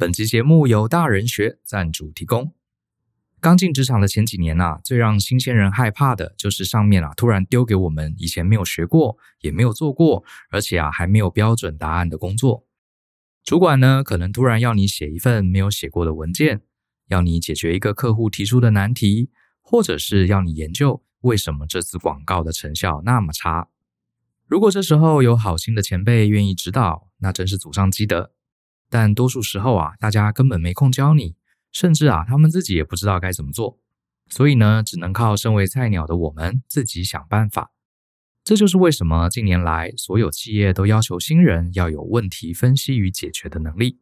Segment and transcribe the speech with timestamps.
[0.00, 2.54] 本集节目由大人学赞助提供。
[3.38, 12.64] 刚进职场的前几年呐、最让新鲜人害怕的就是上面啊突然丢给我们以前没有学过、也没有做过，而且啊还没有标准答案的工作。
[13.44, 16.62] 主管呢可能突然要你写一份没有写过的文件，
[17.08, 19.28] 要你解决一个客户提出的难题，
[19.60, 23.68] 或者是要你研究为什么这次广告的成效那么差。
[24.46, 28.32] 如果这时候有好心的前辈愿意指导，那真是祖上积德。
[28.90, 31.36] 但多数时候啊，大家根本没空教你，
[31.70, 33.78] 甚至啊，他们自己也不知道该怎么做，
[34.28, 37.70] 所以呢，只能靠身为菜鸟的我们自己想办法。
[38.42, 44.00] 这就是为什么近年来所有企业都要求新人要有问题分析与解决的能力。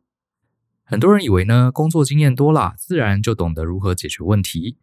[0.85, 4.79] 很多人以为呢，工作经验多了，自然就懂得如何解决问题，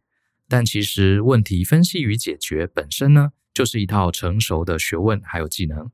[0.48, 5.90] 但其实问题分析与解决本身呢，就是一套成熟的学问还有技能，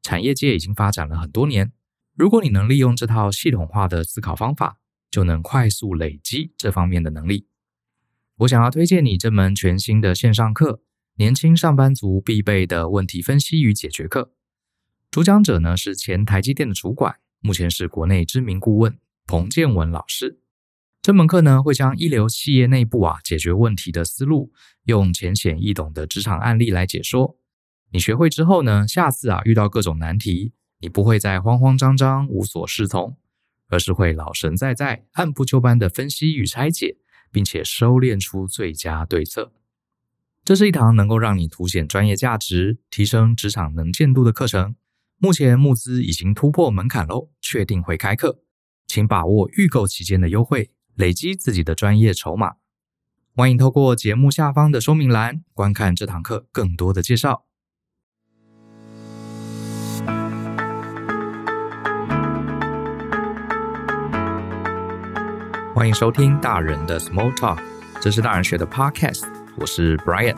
[0.00, 1.72] 产业界已经发展了很多年。
[2.14, 4.78] 如果你能利用这套系统化的思考方法，
[5.10, 7.46] 就能快速累积这方面的能力。
[8.38, 10.82] 我想要推荐你这门全新的线上课——
[11.16, 14.32] 年轻上班族必备的问题分析与解决课。
[15.10, 20.38] 主讲者呢是前台积电的主管，目前是国内知名顾问彭建文老师。
[21.00, 24.52] 这门课呢会将一流企业内部啊解决问题的思路，
[24.84, 27.38] 用浅显易懂的职场案例来解说。
[27.90, 30.52] 你学会之后呢，下次啊遇到各种难题。
[30.82, 33.16] 你不会再慌慌张张、无所适从，
[33.68, 36.96] 而是会老神在在、按部就班的分析与拆解，
[37.30, 39.52] 并且收敛出最佳对策。
[40.44, 44.74] 这是一堂能够让你凸显专业价值、提升职场能见度的课程。
[45.18, 48.40] 目前募资已经突破门槛喽，确定会开课，
[48.88, 52.54] 请把握预购期间的优惠，累积自己的专业筹码。
[53.36, 57.46] 欢迎透过节目下方的说明栏观看这堂课更多的介绍。
[65.82, 67.60] 欢迎收听大人的 Small Talk，
[68.00, 69.24] 这是大人学的 Podcast，
[69.56, 70.36] 我是 Brian。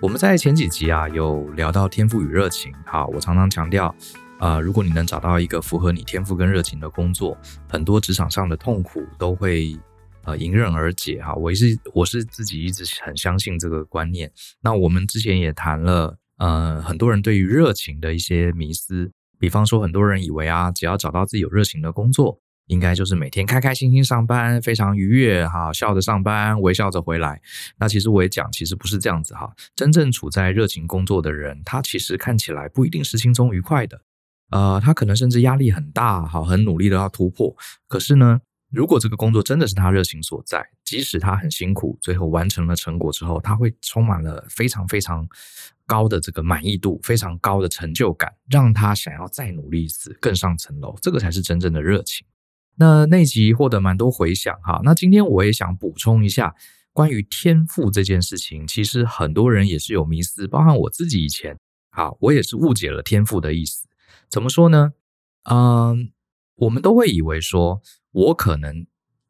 [0.00, 2.72] 我们在前几集啊有聊到天赋与热情。
[2.86, 3.94] 好，我常常强调，
[4.40, 7.36] 呃，如果你能找到一个符合你天赋跟热情的工作，
[7.68, 9.78] 很多职场上的痛苦都会
[10.22, 11.22] 呃迎刃而解。
[11.22, 14.32] 哈，我是我是自己一直很相信这个观念。
[14.62, 22.40] 那我们之前也谈了，呃，很多人对于热情的一些迷思，比方说很多人以为啊，只要找到自己有热情的工作。
[22.66, 27.40] 应该就是每天开开心心上班，非常愉悦哈，笑着上班，微笑着回来。
[27.78, 29.54] 那其实我也讲，其实不是这样子哈。
[29.76, 34.00] 真正处在热情工作的人，他其实看起来不一定是轻松愉快的，
[34.50, 37.54] 呃，他可能甚至压力很大，哈，很努力的要突破。
[37.86, 45.28] 可是呢，如果这个工作真的是他热情所在，即使他很辛苦，最后完成了成果之后，他会充满了非常非常
[45.86, 50.96] 高的这个满意度，非常高的成就感，让他想要再努力一次，更上层楼。
[51.02, 52.26] 这个才是真正的热情。
[52.76, 56.54] 那那集获得蛮多回响哈，那今天我也想补充一下
[56.92, 61.56] 关于天赋这件事情，其实很多人也是有迷思，包含我自己以前，
[61.90, 63.86] 好，我也是误解了天赋的意思。
[64.28, 64.92] 怎么说呢？
[65.44, 66.10] 嗯，
[66.56, 67.80] 我们都会以为说，
[68.10, 68.82] 我可能，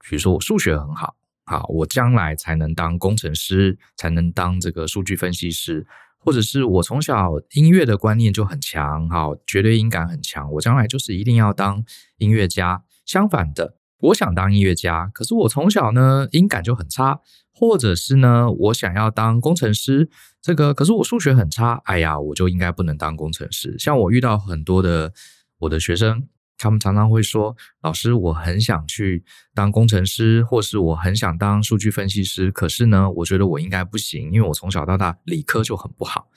[0.08, 11.84] 比如说我数学很好，好，我将来才能当工程师，才能当这个数据分析师，或者是我从小音乐的观念就很强，哈，绝对音感很强，我将来就是一定要当
[12.16, 12.82] 音乐家。
[13.04, 17.20] 相反的，我想当音乐家，可是我从小呢音感就很差，
[17.52, 20.08] 或者是呢我想要当工程师，
[20.42, 23.76] 这个可是我数学很差，哎呀，我就应该不能当工程师。
[23.78, 25.12] 像我遇到很多的
[25.58, 36.28] 我的学生，他们常常会说：“老师，我很想去当工程师，或是我很想当数据分析师，可是呢，我觉得我应该不行，因为我从小到大理科就很不好。”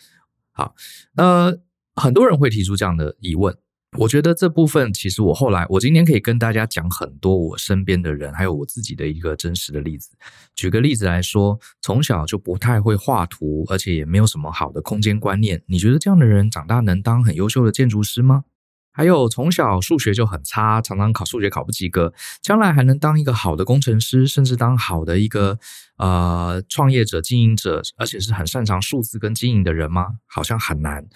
[0.52, 0.74] 好，
[1.16, 1.60] 呃，
[1.96, 3.56] 很多人会提出这样的疑问。
[3.98, 10.10] 我觉得这部分其实我后来，我今天可以跟大家讲很多我身边的人，还有我自己的一个真实的例子。
[10.54, 15.64] 举个例子来说，从小就不太会画图，而且也没有什么好的空间观念。
[15.68, 18.44] 你觉得这样的人长大能当很优秀的建筑师吗？
[18.92, 25.60] 还有从小数学就很差，常常考数学考不及格，将来还能当一个好的工程师，甚至当好的一个
[25.98, 30.18] 呃创业者、经营者，而且是很擅长数字跟经营的人吗？
[30.26, 31.08] 好像很难。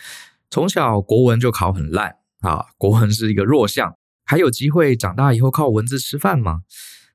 [0.50, 2.20] 从小国文就考很烂。
[2.41, 3.95] 啊，国文是一个弱项，
[4.25, 6.61] 还有机会长大以后靠文字吃饭吗？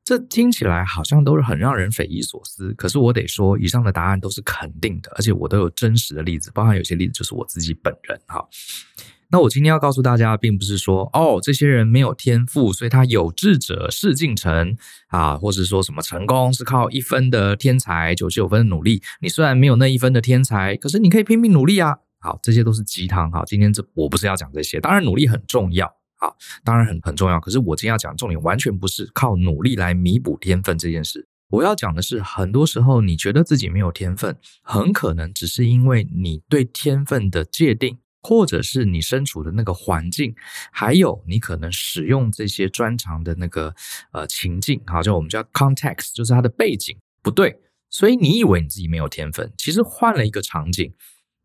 [0.04, 2.72] 这听起来好像都是很让人匪夷所思。
[2.74, 8.16] 可是我得说，以上的答案都是肯定的，而且我都有真实的例子，包含有些例子就是我自己本人。
[8.28, 8.46] 哈，
[9.30, 14.76] 那我今天要告诉大家，并不是说哦，这些人没有天赋，所以他有志者事竟成
[15.08, 19.02] 啊，或是说什么成功是靠一分的天才，九十九分的努力。
[19.20, 21.96] 你虽然没有那一分的天才，可是你可以拼命努力啊。
[22.20, 23.30] 好，这些都是鸡汤。
[23.30, 25.86] 哈，今天这我不是要讲这些，当然努力很重要。
[26.16, 26.32] 啊，
[26.64, 27.38] 当然很很重要。
[27.38, 31.28] 可是我今天要讲重点，完全不是靠努力来弥补天分这件事。
[31.50, 40.34] 我要讲的是，很多时候你觉得自己没有天分，很可能只是因为你对天分的界定，或者是你身处的那个环境，
[40.72, 43.74] 还有你可能使用这些专长的那个
[44.12, 47.60] 呃情境，好，就我们叫 context，就是它的背景不对，
[47.90, 50.90] 所以你以为你自己没有天分，其实换了一个场景，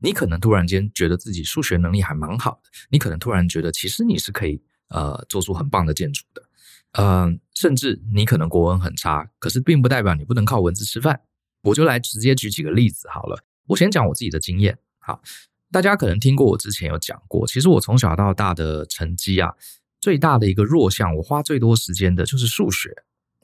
[0.01, 6.43] 你可能突然间觉得自己数学能力还蛮好的，你可能突然觉得其实你是可以呃做出很棒的建筑的。
[6.93, 11.21] 嗯、呃，甚至你可能国文很差，可是并不代表你不能靠文字吃饭。
[11.63, 13.45] 我就来直接举几个例子好了。
[13.67, 14.77] 我先讲我自己的经验。
[14.99, 15.21] 好，
[15.71, 19.53] 大家可能听过我之前有讲过，其实我从小到大的成绩啊，
[20.01, 22.89] 最大的一个弱项，我花最多时间的就是数学。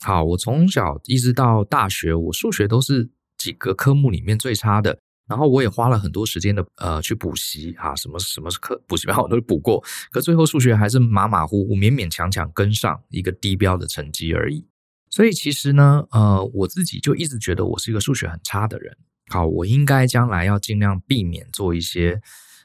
[0.02, 5.00] 好，我从小一直到大学，我数学都是几个科目里面最差的。
[5.28, 14.66] 然后我也花了很多时间的呃去补习啊，什么什么课补习班我都补过，可最后数学还是马马虎虎，勉勉强强跟上一个低标的成绩而已。
[15.10, 18.98] 所以其实呢，呃，我自己就一直觉得我是一个数学很差的人。
[19.30, 22.22] 好，我应该将来要尽量避免做一些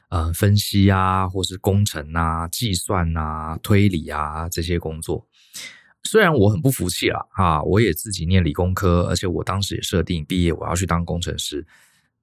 [0.09, 5.27] 呃分析啊，或是工程啊、计算啊、推理啊这些工作。
[6.03, 11.65] 虽然我很不服气啦，啊，我也自己念理工科，而且我当时也设定毕业我要去当工程师。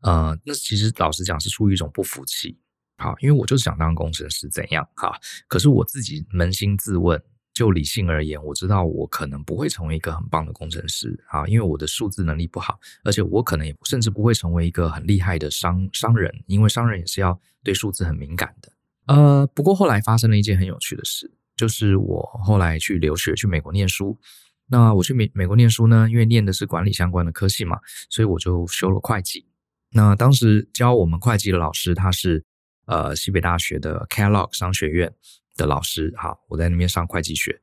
[0.03, 2.59] 呃，那其实老实讲是出于一种不服气，
[2.97, 5.19] 好，因为我就是想当工程师，怎样哈？
[5.49, 18.73] 可是我自己扪心自问，就理性而言，我知道我可能不会成为一个很棒的工程师啊，因为我的数字能力不好，而且我可能也甚至不会成为一个很厉害的商商人，因为商人也是要对数字很敏感的。
[19.07, 24.19] 呃，不过后来发生了一件很有趣的事，就是我后来去留学去美国念书，
[24.69, 29.47] 那我去美美国念书呢，因为念的是管理相关的科系嘛，所以我就修了会计。
[29.93, 32.45] 那当时教我们会计的老师，他是
[32.87, 35.13] 呃西北大学的 Kellogg 商学院
[35.57, 36.13] 的老师。
[36.17, 37.61] 好，我在那边上会计学。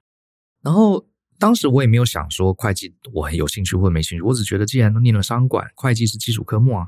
[0.62, 1.08] 然后
[1.40, 6.88] 当时我也没有想说会计我很有兴趣或没兴趣，我只觉得既然都念了商管，会计是基础科目啊，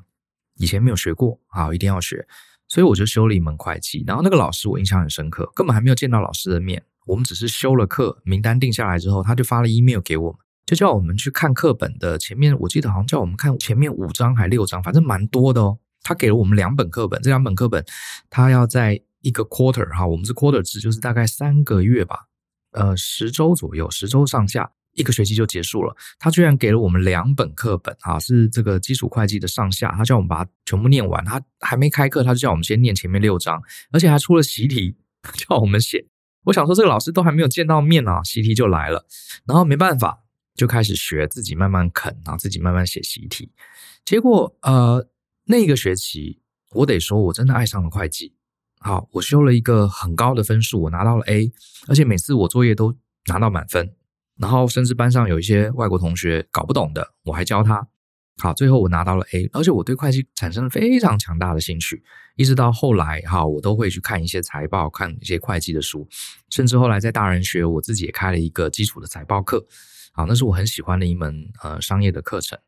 [0.57, 2.27] 以前没有学过，好，一定要学。
[2.67, 4.03] 所以我就修了一门会计。
[4.05, 10.39] 然后那个老师我印象很深刻，根本还没有见到老师的面，我们只是修了课，名单定下来之后，他就发了 email 给我们。
[10.69, 15.79] 就叫我们去看课本的前面，我记得好像叫我们看前面五章还六章，反正蛮多的哦。
[16.03, 17.83] 他给了我们两本课本，这两本课本
[18.29, 22.27] 他要在一个 quarter 哈，我们是 quarter 制，就是大概三个月吧，
[22.73, 25.95] 呃，十周左右，十周上下，一个学期就结束了。
[26.19, 31.25] 他居然给了我们两本课本哈，是这个基础会计的上下，他叫我们把它全部念完。
[31.25, 33.59] 他还没开课，他就叫我们先念前面六章，
[33.91, 34.95] 而且还出了习题，
[35.33, 36.05] 叫我们写。
[36.43, 39.07] 我想说，这个老师都还没有见到面啊，习题就来了，
[39.47, 40.19] 然后没办法。
[40.59, 43.49] 就开始学，自己慢慢啃，然后自己慢慢写习题。
[44.03, 45.07] 结果，呃，
[45.45, 46.41] 那个学期，
[46.71, 48.33] 我得说，我真的爱上了会计。
[48.81, 51.49] 好，我修了一个很高的分数，我拿到了 A，
[51.87, 52.93] 而且每次我作业都
[53.27, 53.95] 拿到满分。
[54.35, 57.87] 然后，甚至班上有一些外国同学搞不懂的，我还教他。
[58.41, 62.03] 好，最后我拿到了 A，而且我对会计产生了非常强大的兴趣。
[62.35, 66.05] 一直到后来，哈，我都会去看一些财报，看一些会计的书，
[66.49, 69.65] 甚至后来在大人学，我自己也开了一个基础的财报课。
[70.19, 72.59] 好，那是我很喜欢的一门呃商业的课程。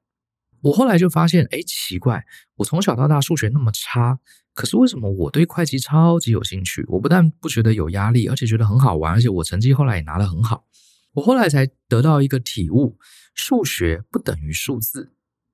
[0.62, 2.25] 我后来就发现，哎，奇怪，
[2.56, 4.18] 我从小到大数学那么差，
[4.53, 6.86] 可是为什么我对会计超级有兴趣？
[6.88, 10.63] 我不但不觉得有压力，而且觉得很好玩，而且我成绩后来也拿得很好。
[11.12, 12.98] 我后来才得到一个体悟：
[13.36, 15.12] 数学不等于数字。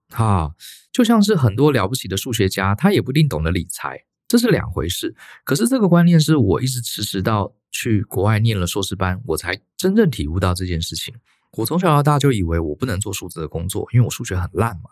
[0.10, 0.54] 哈，
[0.92, 5.16] 就像是很多了不起的数学家，他也不一定懂得理财，这是两回事。
[5.44, 11.16] 可是这个观念是我一直迟迟到去国外念了硕士班，我才真正体悟到这件事情。
[11.58, 14.92] 我从小到大就以为我不能做数字的工作，因为我数学很烂嘛。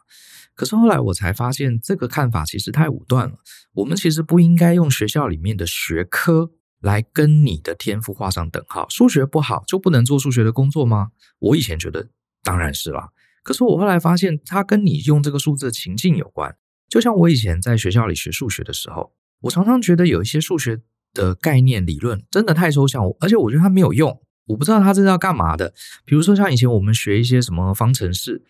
[0.54, 3.36] 可是后来我才发现，这个看法其实太武断了。
[3.74, 8.88] 我们其实不应该用学校里面的学科来跟你的天赋画上等号。
[8.90, 11.10] 数学不好就不能做数学的工作吗？
[11.40, 12.08] 我以前觉得
[12.42, 13.10] 当然是啦。
[13.44, 16.56] 可是我后来发现，它跟你用这个数字的情境有关。
[16.88, 20.80] 就像我以前在学校里学数学的时候，我常常觉得有一些数学
[21.14, 24.22] 的概念理论真的太抽象，而且我觉得它没有用。
[24.48, 25.74] 我不知道他这是要干嘛的，
[26.06, 28.44] 比如说像以前我们学一些什么方程式，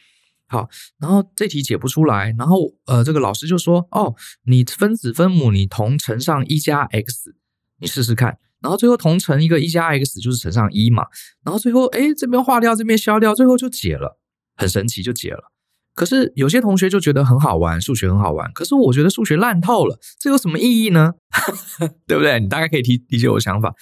[0.48, 7.36] 好，然后这题解不出来，然后呃，这个老师就说，哦，你分子分母你同乘上一加 x，
[7.80, 11.06] 你试试看，然后最后同乘一个一加 x 就是乘上一嘛，
[11.44, 14.20] 然后最后哎这边化掉这边消掉，最后就解了，
[14.56, 15.52] 很神奇就解了。
[15.96, 21.14] 可是有些同学就觉得很好玩，数学很好玩，可是我觉得数学烂透了，这有什么意义呢？
[22.06, 22.38] 对不对？
[22.42, 23.74] 你大概可以理理解我的想法。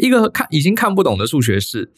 [0.00, 1.92] 一个看已经看不懂的数学式，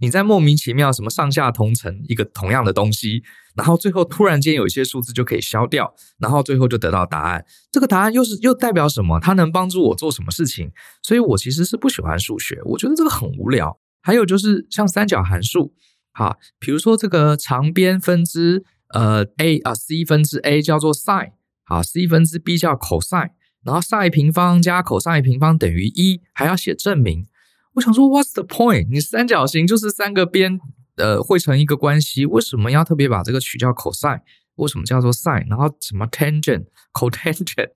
[0.00, 3.22] 你在莫名其妙什么上下同乘一个同样的东西，
[3.54, 7.44] 然后最后突然间有一些数字就可以消掉，然后最后就得到答案。
[7.70, 9.20] 这个答案又是又代表什么？
[9.20, 10.70] 它能帮助我做什么事情？
[11.02, 13.78] 所以我其实是不喜欢数学，我觉得这个很无聊。
[14.02, 15.72] 还有就是像三角函数，
[16.12, 21.32] 哈，比如说这个长边分之呃 a 啊 c 分之 a 叫做 sin，
[21.64, 23.30] 啊 c 分之 b 叫 cosine，
[23.64, 27.26] 然后 sin 平方加 cosine 平方等于一，还要写证明。
[27.74, 28.88] 我想说，What's the point？
[28.90, 30.58] 你三角形就是三个边，
[30.96, 34.20] 呃，汇成一个关系，为什么要特别把这个取叫 cos？
[34.56, 35.48] 为什么叫做 sin？
[35.48, 37.70] 然后什么 tangent、 cotangent，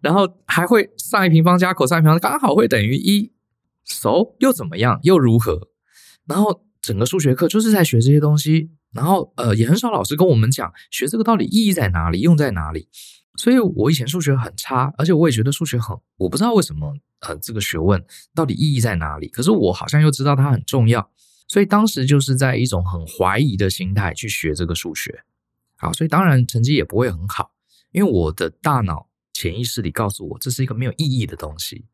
[0.00, 3.32] 然后还会 sin 平方加 cos 平方刚好会等于一
[3.84, 5.00] ，so 又怎么样？
[5.02, 5.68] 又如何？
[6.26, 12.86] 然后整个数学课就是在学这些东西，然后呃，也很少老师跟我们讲学这个到底意义在哪里，用在哪里。
[13.36, 19.28] 所以我以前数学很差，而且我也觉得数学很，我不知道为什么，呃，这个学问到底意义在哪里？
[19.28, 21.10] 可是我好像又知道它很重要，
[21.48, 25.24] 所以当时就是在一种很怀疑的心态去学这个数学。
[25.76, 27.52] 好，所以当然成绩也不会很好，
[27.92, 31.86] 因为我的大脑潜意识里告诉我这是一个没有意义的东西。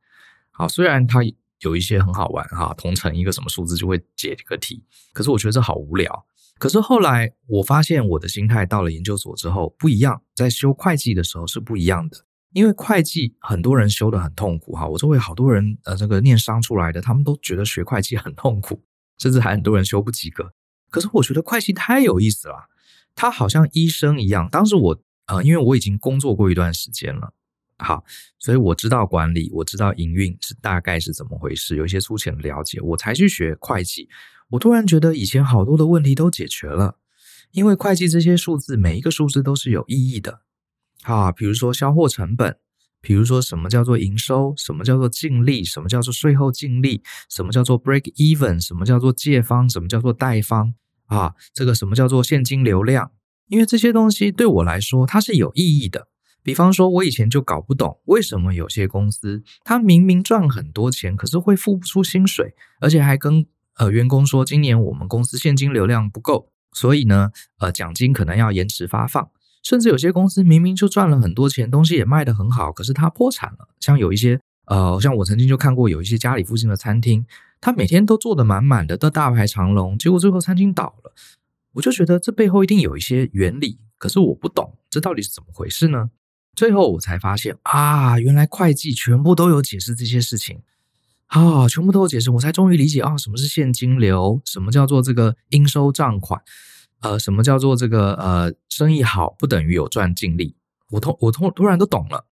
[0.51, 1.21] 好，虽然它
[1.61, 6.27] 有一些很好玩哈，同乘一个什么数字就会解这个题，可是我觉得这好无聊。
[6.59, 12.17] 可是后来我发现我的心态到了研究所之后不一样，在修会计的时候是不一样的，
[12.53, 18.83] 因为会计很多人修得很痛苦哈，我周围好多人呃这个念商出来的，他们都觉得学会计很痛苦，
[19.19, 20.51] 甚至还很多人修不及格。
[20.89, 22.69] 可是我觉得会计太有意思了，
[23.15, 24.49] 它好像医生一样。
[24.51, 27.35] 当时我呃因为我已经工作过一段时间了，
[27.77, 28.03] 好，
[28.39, 34.09] 所以我知道管理，我知道营运是大概是怎么回事，有一些粗浅的了解，我才去学会计。
[34.51, 36.99] 我突然觉得以前好多的问题都解决了，
[37.51, 40.41] 因为会计这些数字，每一个数字都是有意义的。
[41.03, 42.57] 啊，比如说销货成本，
[43.01, 50.75] 比如说什么叫做营收，什么叫做净利，什么叫做税后净利，什么叫做 break even，什么叫做借方，什么叫做贷方，
[51.07, 53.11] 啊，这个什么叫做现金流量？
[53.49, 56.09] 因为这些东西对我来说它是有意义的。
[56.43, 63.45] 比方说，我以前就搞不懂为什么有些公司它明明赚很多钱，可是会付不出薪水，而且还跟
[63.77, 69.31] 呃，员工说今年我们公司现金流量不够，所以呢，呃，奖金可能要延迟发放。
[69.63, 73.69] 甚至有些公司明明就赚了很多钱，东西也卖得很好，可是它破产了。
[73.81, 77.27] 像有一些，呃，像我曾经就看过有一些家里附近的餐厅，
[77.61, 81.13] 他每天都坐得满满的，都大排长龙，结果最后餐厅倒了。
[81.73, 86.11] 我就觉得这背后一定有一些原理，可是我不懂，这到底是怎么回事呢？
[86.55, 90.63] 最后我才发现啊，原来会计全部都有解释这些事情。
[91.27, 96.41] 啊、全部都有解释，我才终于理解啊、哦，什么是现金流，什么叫做这个应收账款，
[97.01, 100.57] 呃，什么叫做这个呃，生意好不等于有赚净利，
[100.91, 102.27] 我突我突突然都懂了。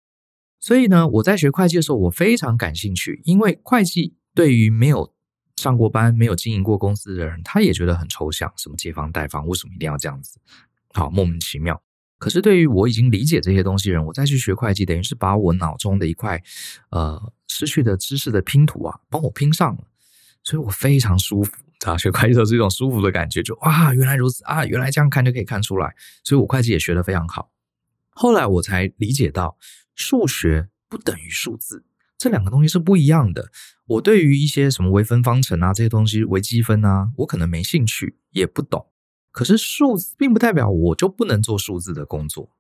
[0.61, 5.13] 所以呢，我在学会计的时候，我非常感兴趣，因为会计对于没有
[5.57, 10.41] 上过班、没有经营过公司的人，他也觉得很抽象，什么借方贷方，为什么一定要这样子？
[10.95, 11.83] 好，莫名其妙。
[12.19, 16.43] 可是对于我已经理解这些东西的人，我再去学会计，等于是把我脑中的一块
[16.91, 17.21] 呃
[17.55, 19.85] 失去的知识的拼图啊，帮我拼上了，
[20.43, 21.53] 所以我非常舒服。
[21.87, 25.95] 啊，学会计都是一种舒服的感觉，就哇，原来如此啊，原来这样看就可以看出来，
[26.25, 27.53] 所以我会计也学得非常好。
[28.11, 29.57] 后来我才理解到，
[29.95, 31.85] 数学不等于数字，
[32.17, 33.51] 这两个东西是不一样的。
[33.87, 38.87] 我对于一些什么微分方程啊这些东西，微积分啊，我可能没兴趣，也不懂。
[39.31, 42.54] 可是数字并不代表我就不能做数字的工作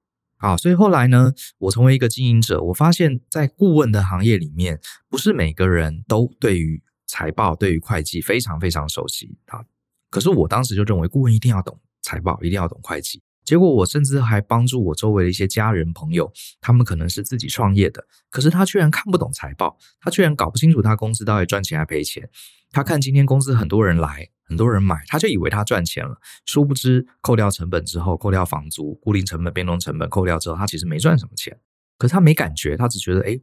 [0.45, 9.65] 啊，所以后来呢，我成为一个经营者，我发现，在顾问的行业里面，不是每个人都对于财报、对于会计非常非常熟悉啊。
[10.11, 13.23] 可是我当时就认为，顾问一定要懂财报，一定要懂会计。
[13.43, 22.29] 结果我甚至还帮助我周围的一些家人朋友，他们可能是自己创业的，可是他居然看不懂财报，他居然搞不清楚他公司到底赚钱还赔钱。
[22.71, 31.59] 他看今天公司很多人来，很多人买，他就以为他赚钱了，殊不知扣掉成本之后，扣掉房租、固定成本、变动成本扣掉之后，他其实没赚什么钱。
[31.97, 33.43] 可是他没感觉，他只觉得，诶，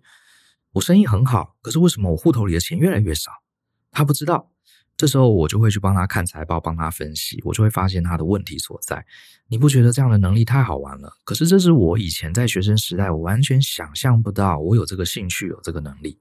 [0.74, 3.32] 我生意很好，可是为什么我户头里的钱越来越少？
[3.92, 4.50] 他不知道。
[4.98, 9.04] 这时候我就会去帮他看财报，帮他分析，我就会发现他的问题所在。
[9.48, 11.12] 你不觉得这样的能力太好玩了？
[11.24, 16.20] 可是这是我以前在学生时代，我完全想象不到我有这个兴趣，有这个能力。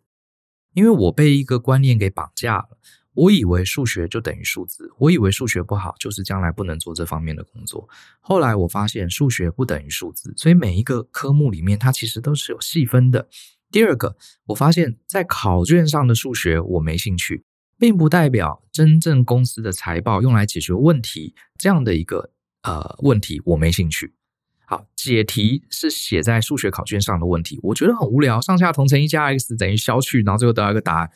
[0.73, 2.79] 因为我被一个观念给绑架了，
[3.15, 7.89] 我以为数学就等于数字，我以为数学不好就是将来不能做这方面的工作。
[8.21, 13.29] 后来我发现数学不等于数字，所以每一个科目里面它其实都是有细分的。
[13.71, 17.45] 第二个，我发现在考卷上的数学我没兴趣。
[17.81, 24.13] 并不代表真正公司的财报用来解决问题这样的一个呃问题，我没兴趣。
[24.67, 28.39] 好，解题是写在数学考卷上的问题，我觉得很无聊。
[28.39, 31.11] 上下同乘一加 x 等于消去，然后最后得到一个答案，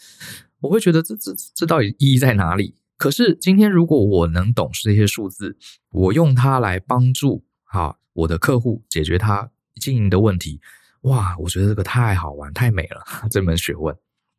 [0.65, 2.75] 我会觉得这这这到底意义在哪里？
[2.97, 5.59] 可是今天如果我能懂这些数字，
[5.91, 10.61] 我用它来帮助哈我的客户解决他经营的问题，
[11.03, 13.95] 哇，我觉得这个太好玩，太美了， 这门学问。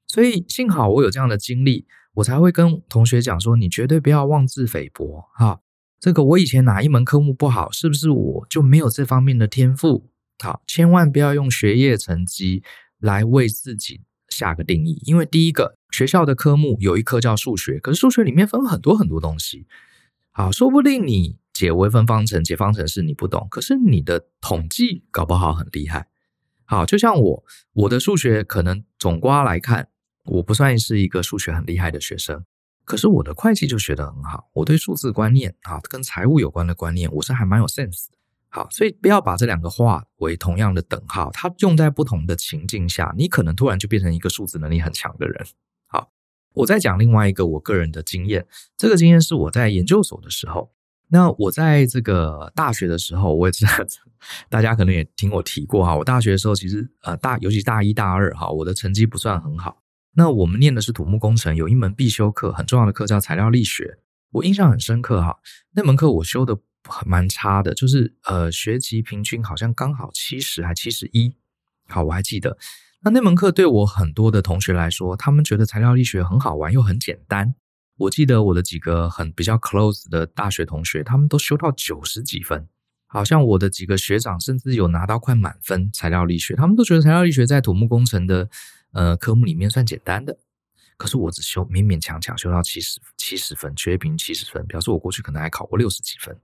[0.07, 5.61] 所以幸好我有这样的经历，我才会跟同学讲说，你绝对不要妄自菲薄哈。
[5.99, 10.09] 这个我以前哪一门科目不好，是不是我就没有这方面的天赋？
[10.43, 12.63] 好，千万不要用学业成绩
[12.99, 19.65] 来为自己下个定义，因为第一个学校的科目有一科叫数学，可是数学里面分很多很多东西。
[20.31, 26.07] 好，说不定你解微分方程、解方程式你不懂，可是你的统计搞不好很厉害。
[26.65, 29.87] 好，就像我，我的数学可能总括来看，
[30.25, 32.43] 我不算是一个数学很厉害的学生。
[32.83, 38.17] 可是我的会计就学得很好，我对数字观念啊，跟财务有关的观念，我是还蛮有 sense 的。
[38.49, 45.45] 好，所以不要把这两个化为同样的等号，它用在不同的情境下，你可能突然就变成一个数字能力很强的人。
[46.55, 50.71] 我再讲另外一个我个人的经验，这个经验是我在研究所的时候，
[51.09, 53.71] 那我在这个大学的时候，我也知道
[54.49, 59.83] 大家可能也听我提过哈，我大学的时候其实呃大，尤其大一大二哈，我的成绩不算很好。
[60.13, 63.97] 那我们念的是土木工程，有一门必修课，很重要的课叫材料力学，
[64.31, 65.37] 我印象很深刻哈。
[65.73, 66.57] 那门课我修的
[67.05, 71.35] 蛮差的，就是呃学籍平均好像刚好七十还七十一。
[71.87, 72.57] 好，我还记得。
[73.05, 77.53] 那那门课对我很多的同学来说，他们觉得材料力学很好玩又很简单。
[77.97, 82.67] 我记得我的几个很比较 close 的大学同学，他们都修到九十几分。
[83.05, 88.49] 好像我的几个学长甚至有拿到快满分材料力学，他们都觉得材料力学在土木工程的。
[88.93, 90.37] 呃，科目里面算简单的，
[90.95, 96.35] 可是我只修勉勉强强修到七十七十分，学业平七十分，表示我过去可能还考过六十几分。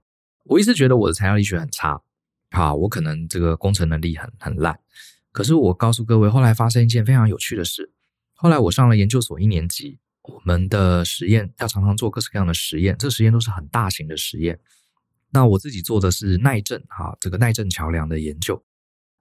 [0.44, 1.98] 我一直觉得我的材料力学很差，
[2.50, 4.78] 好，我可能这个工程能力很很烂。
[5.32, 7.90] 可是我告诉各位，后来发生一件非常有趣的事。
[8.34, 14.60] 后来我上了研究所一年级，我们的实验要常常做各式各样的实验，这实验都是很大型的实验。
[15.30, 18.62] 那我自己做的是耐震哈，这个耐震桥梁的研究。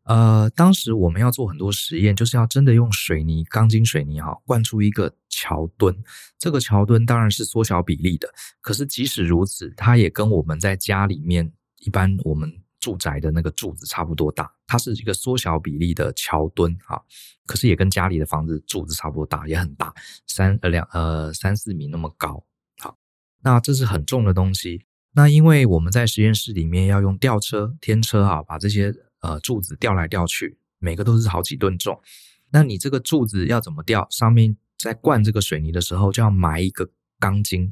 [0.03, 5.95] 呃，当时我们要做很多实验，就是要真的用水泥、钢筋水泥哈，灌出一个桥墩。
[6.37, 8.27] 这个桥墩当然是缩小比例的，
[8.59, 12.51] 可是即使如此，它也跟我们在家里面一般我们
[12.81, 14.51] 住宅的那个柱子差不多大。
[14.67, 17.01] 它是一个缩小比例的桥墩哈，
[17.45, 19.93] 可是也跟家里的房子柱子差不多大，也很大，
[20.27, 22.43] 三呃两呃三四米那么高。
[22.79, 22.97] 好，
[23.41, 24.85] 那这是很重的东西。
[25.13, 28.93] 那因为我们在实验室里面要用吊车、天车哈，把这些。
[29.21, 32.01] 呃，柱子吊来吊去，每个都是好几吨重。
[32.49, 34.07] 那你这个柱子要怎么吊？
[34.09, 36.89] 上面在灌这个水泥的时候，就要埋一个
[37.19, 37.71] 钢筋，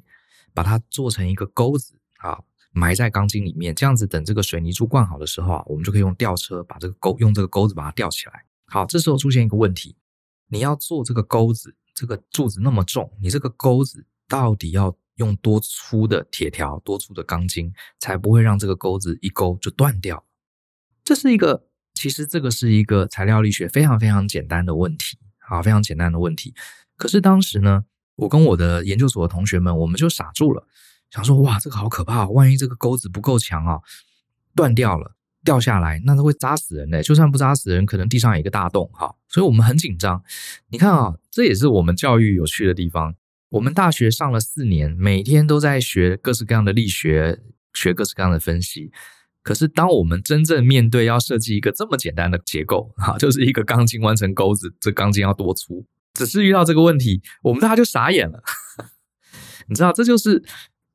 [0.54, 3.74] 把它做成一个钩子啊，埋在钢筋里面。
[3.74, 8.46] 这样子，等这个水泥柱灌好的时候啊，我们就可以用吊车把这个钩，用这个钩子把它吊起来。
[8.68, 9.96] 好，这时候出现一个问题，
[10.48, 20.24] 你要做这个钩子，这个柱子那么重，你这个钩子到底要用多粗的铁条、多粗的钢筋，才不会让这个钩子一勾就断掉？
[21.04, 26.54] 这是一个，其实这个是一个材料力学非常非常简单的问题，好，非常简单的问题。
[26.96, 30.68] 可是当时呢，我跟我的研究所的同学们，我们就傻住了，
[31.12, 33.80] 想说，哇，这个好可怕，万一这个钩子不够强啊，
[34.56, 37.02] 断掉了，掉下来，那它会扎死人的。
[37.02, 39.16] 就算不扎死人，可能地上有一个大洞，哈。
[39.28, 40.24] 所以我们很紧张。
[40.70, 43.16] 你看啊，这也是我们教育有趣的地方。
[43.50, 47.40] 我们大学上了四年，每天都在学各式各样的力学，
[47.74, 48.92] 学各式各样的分析。
[49.42, 55.84] 可是，当我们真正面对要设计一个这么简单的结构，哈，就是一个钢筋弯成钩子，这钢筋要多粗？
[56.14, 58.44] 只是遇到这个问题，我们大家就傻眼了。
[59.68, 60.44] 你知道，这就是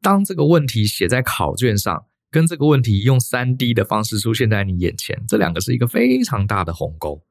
[0.04, 7.22] 当这个问题写在考卷上，跟这个问题用三 D 的方式出现在你眼前，这两个是一个非常大的鸿沟。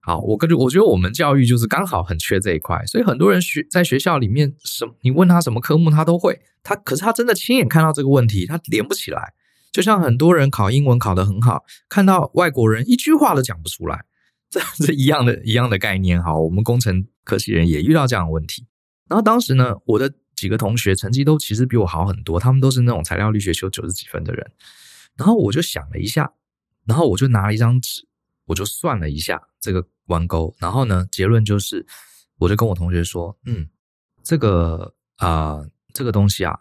[0.00, 9.34] 好，我跟我觉得我们教育就是刚好很缺这一块，所以很多人学在学校里面，什你问他什么科目，他都会，他可是他真的亲眼看到这个问题，他连不起来。
[9.72, 14.04] 就像很多人考英文考得很好，看到外国人一句话都讲不出来，
[14.48, 16.22] 这是一样的一样的概念。
[16.22, 18.64] 好，我们工程科系人也遇到这样的问题。
[19.08, 24.52] 然后当时呢，我的几个同学成绩都其实比我好很多，他们都是那种材料力学修九十几分的人。
[25.16, 26.34] 然后我就想了一下，
[26.84, 28.06] 然后我就拿了一张纸，
[28.44, 30.54] 我就算了一下这个弯钩。
[30.58, 31.84] 然后呢，结论就是，
[32.38, 33.68] 我就跟我同学说，嗯，
[34.22, 36.60] 这个啊、这个东西啊，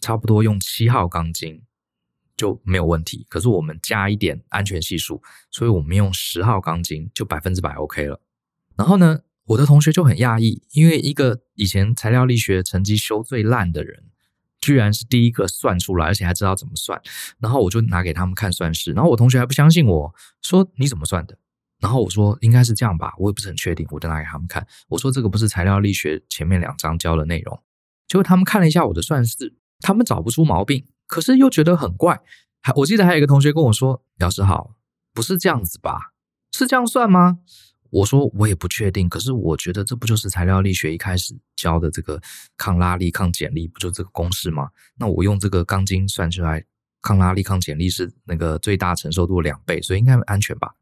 [0.00, 1.62] 差不多用七号钢筋。
[2.36, 8.20] 就没有问题，可是我们加一点安全系数，所以我们用十号钢筋就百分之百 OK 了。
[8.76, 14.04] 然后呢，我的同学就很讶异，因为一个以前材料力学成绩修最烂的人，
[14.60, 17.00] 居然是第一个算出来，而且还知道怎么算。
[17.38, 21.38] 然后我就拿给他们看算式，然后我同学还不相信我说，你怎么算的？
[21.80, 24.66] 然后我说应该是这样吧，我也不是很确定，我就拿给他们看。
[24.88, 27.58] 我说这个不是材料力学前面两章教的内容。
[28.06, 32.20] 结果他们看了一下我的算式，他们找不出毛病，可是又觉得很怪。
[32.60, 34.74] 还我记得还有一个同学跟我说：“老师好，
[35.14, 36.12] 不是这样子吧？
[36.52, 37.38] 是这样算吗？”
[37.90, 42.20] 我说：“我也不确定，可是我觉得这不就是材料力学一开始教的这个
[42.56, 44.68] 抗拉力、抗剪力，不就这个公式吗？
[44.98, 46.64] 那我用这个钢筋算出来，
[47.00, 50.72] 抗拉力、抗剪力是那个最大承受度两倍，所以应该安全吧？”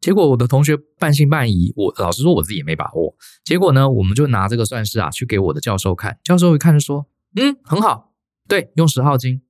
[0.00, 3.16] 结果我的同学半信半疑，我老实说我自己也没把握。
[3.42, 8.12] 结果呢，我们就拿这个算式啊去给我的教授看，教授一看就说：“嗯，很好，
[8.46, 9.42] 对，用十号筋。”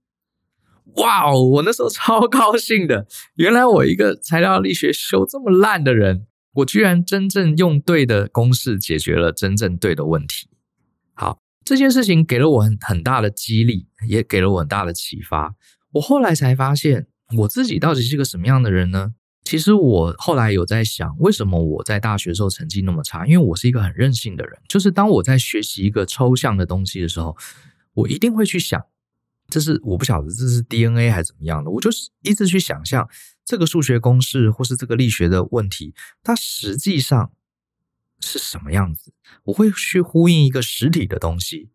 [0.97, 1.43] 哇哦！
[1.43, 10.49] 我那时候超高兴的，原来我一个材料力学修这么烂的人，我居然真正用对的公式解决了真正对的问题。
[11.15, 15.55] 好，这件事情给了我很很大的激励，也给了我很大的启发。
[15.93, 17.07] 我后来才发现，
[17.39, 19.15] 我自己到底是个什么样的人呢？
[19.45, 23.27] 其实我后来有在想，为什么我在大学时候成绩那么差？
[23.27, 27.37] 因为我是一个很任性的人，就是当我在学习一个抽象的东西的时候，
[27.95, 28.83] 我一定会去想。
[29.49, 33.09] 这是我不晓得这是 DNA 还是怎么样的，我就是一直去想象
[33.47, 37.31] 这个数学公式或是这个力学的问题，它实际上
[38.21, 39.13] 是什么样子。
[39.45, 41.71] 我会去呼应一个实体的东西，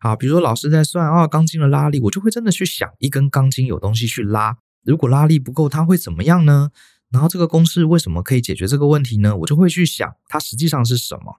[0.00, 6.70] 啊，比如说老师在算啊钢筋的拉力，我就会真的去想一根钢筋有东西去拉，如果拉力不够，它会怎么样呢？
[7.08, 9.34] 然后这个公式为什么可以解决这个问题呢？
[9.38, 11.36] 我就会去想它实际上是什么，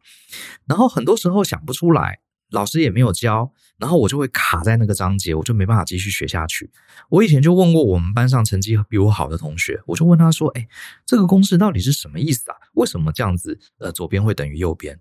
[0.65, 2.21] 然后很多时候想不出来。
[2.51, 6.71] 老师也没有教，然后我就会卡在那个章节，我就没办法继续学下去。
[7.09, 10.67] 我以前就问过我们班上成绩比我好的同学，我就问他说：“哎，
[11.05, 12.55] 这个公式到底是什么意思啊？
[12.73, 13.59] 为什么这样子？
[13.79, 14.99] 呃，左边会等于右边？”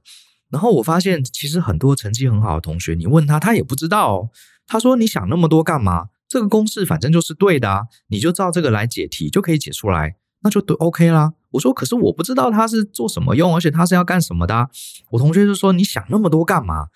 [0.51, 4.31] 然后我发现，其实很多成绩很好的同学，你问他，他也不知道。
[4.67, 6.09] 他说：“你想那么多干嘛？
[6.29, 14.69] 这个公式反正就是对的啊，你就照这个来解题就可以解出来，那就对 OK 啦。”我说：“可是我不知道他是做什么用，而且他是要干什么的啊。”
[15.11, 16.89] 我同学就说：“你想那么多干嘛？”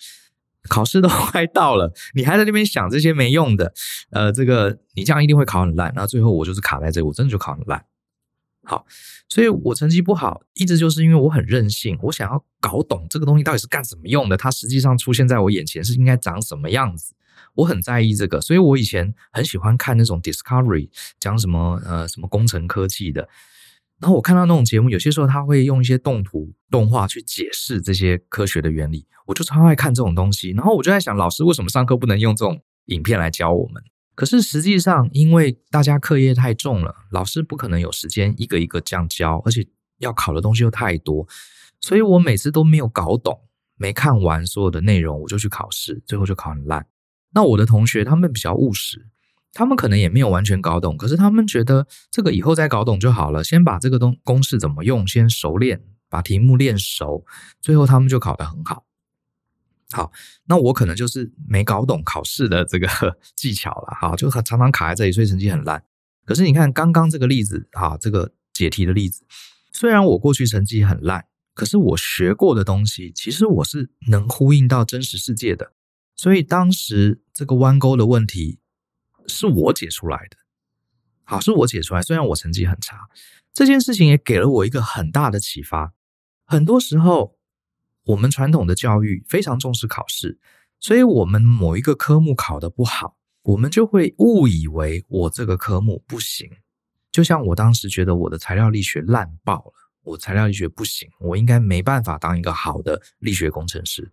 [0.68, 3.72] 考试都快到了， 你还在那边想这些没用的，
[4.10, 5.92] 呃，这个你这样一定会考很烂。
[5.96, 7.84] 那最后我就是卡在这里，我真的就考很烂。
[8.62, 8.84] 好，
[9.28, 17.14] 所以我成绩不好，一直就是因为我很任性，我想要搞懂这个东西到底是干什么用的，它实际上出现在我眼前是应该长什么样子，
[17.54, 18.40] 我很在意这个。
[18.40, 23.28] 所以我以前很喜欢看那种 Discovery 讲什么呃什么工程科技的。
[24.00, 30.52] 然后我看到那种节目，有些时候他会用一些动图、动画去解释这些科学的原理，我就超爱看这种东西。
[30.52, 33.82] 然后我就在想，老师为什么上课不能用这种影片来教我们？
[34.14, 39.66] 可是实际上，因为大家课业太重了，老师不可能有时间一个一个这样教，而且
[39.98, 41.26] 要考的东西又太多，
[41.80, 43.38] 所以我每次都没有搞懂，
[43.76, 46.86] 没看完所有的内容，我就去考试，最后就考很烂。
[47.32, 49.06] 那我的同学他们比较务实。
[49.52, 53.42] 他们可能也没有完全搞懂，可是他们觉得这个以后再搞懂就好了。
[53.42, 57.24] 先把这个东公式怎么用先熟练，把题目练熟，
[57.60, 58.84] 最后他们就考得很好。
[59.90, 60.12] 好，
[60.46, 62.86] 那我可能就是没搞懂考试的这个
[63.34, 65.82] 技巧了，好，就常常卡在这里，所以成绩很烂。
[66.24, 69.24] 可是你看刚刚这个例子，哈，这个解题的例子，
[69.72, 75.72] 虽然我过去成绩很烂，可是我学过的东西，其实我是能呼应到真实世界的。
[76.14, 78.60] 所以当时这个弯钩的问题。
[79.30, 80.36] 是我解出来的，
[81.24, 82.02] 好，是我解出来。
[82.02, 83.08] 虽然我成绩很差，
[83.54, 85.94] 这件事情也给了我一个很大的启发。
[86.44, 87.38] 很多时候，
[88.04, 90.38] 我们传统的教育非常重视考试，
[90.78, 96.50] 所以我们某一个科目考得不好，我们就会误以为我这个科目不行。
[97.12, 104.12] 就像我当时觉得我的材料力学烂爆了，我材料力学不行，我应该没办法当一个好的力学工程师。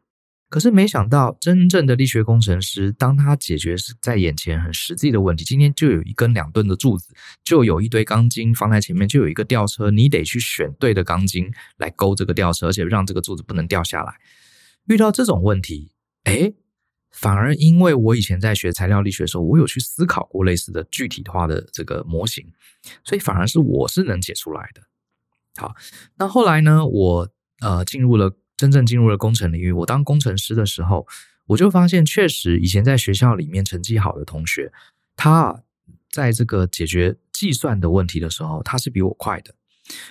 [0.49, 14.13] 可是没想到，真正的力学工程师，当他解决是在眼前很实际的问题，今天就有一根两吨的柱子，就有一堆钢筋放在前面，就有一个吊车，你得去选对的钢筋来勾这个吊车，而且让这个柱子不能掉下来。
[14.85, 15.91] 遇到这种问题，
[16.23, 16.55] 诶，
[17.11, 22.45] 反而因为我以前在学材料力学的时候，我有去思考过类似的具体化的这个模型，
[23.03, 24.81] 所以反而是我是能解出来的。
[25.57, 25.75] 好，
[26.17, 27.29] 那后来呢，我
[27.59, 28.33] 呃进入了。
[28.57, 31.07] 真正进入了工程领域，我当工程师的时候，
[31.45, 34.73] 我就发现，确实以前在学校里面成绩好的同学，
[35.15, 35.63] 他
[36.11, 39.53] 在这个解决计算的问题的时候，他是比我快的。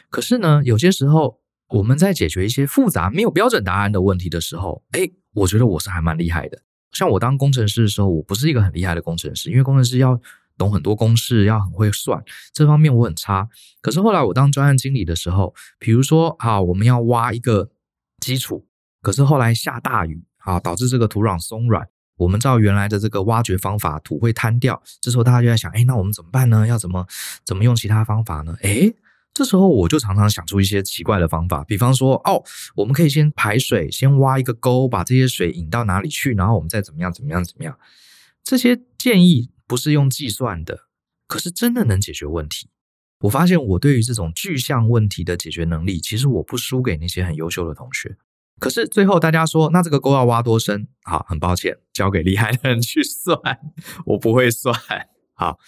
[0.08, 6.62] 可是呢，有些时候我们在解决一些复杂没有标准答案的问题的时候，诶，我觉得我是还蛮厉害的。
[6.92, 10.18] 像我当工程师的时候，我不是一个很厉害的工程师，因为工程师要
[10.56, 13.48] 懂很多公式，要很会算，这方面我很差。
[13.82, 17.70] 可是后来我当专案经理的时候，比如说啊，我们要挖一个。
[18.26, 18.66] 基础，
[19.02, 21.86] 可是后来下大雨啊，导致这个土壤松软。
[22.16, 24.82] 我们照原来的这个挖掘方法，土会瘫掉。
[25.00, 26.66] 这时候大家就在想，哎，那我们怎么办呢？
[26.66, 27.06] 要怎么
[27.44, 28.56] 怎么用其他方法呢？
[28.62, 28.92] 哎，
[29.32, 32.42] 这时候我就常常想出一些奇怪的方法，比方说，哦，
[32.74, 37.78] 我们可以先排水，先挖一个沟，把这些水引到哪里去，然后我们再怎么样怎么样怎么样。
[38.42, 40.88] 这些建议不是用计算的，
[41.28, 42.70] 可是真的能解决问题。
[43.20, 48.16] 我发现我对于这种具象问题的解决能力，其实我不输给那些很优秀的同学。
[48.58, 50.88] 可是最后大家说，那这个沟要挖多深？
[51.02, 53.38] 好，很抱歉，交给厉害的人去算，
[54.06, 54.74] 我不会算。
[55.34, 55.58] 好，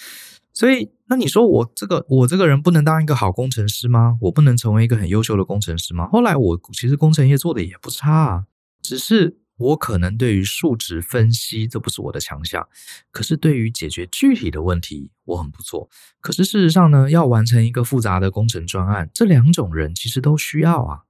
[0.54, 4.16] 所以那你说我这个我这个人不能当一个好工程师吗？
[4.22, 6.08] 我不能成为一个很优秀的工程师吗？
[6.08, 8.44] 后来我其实工程业做的也不差啊，
[8.80, 12.66] 只是我可能对于数值分析这不是我的强项，
[13.10, 15.90] 可是对于解决具体的问题我很不错。
[16.20, 21.02] 可是事实上呢，要完成一个复杂的工程专案，这两种人其实都需要啊，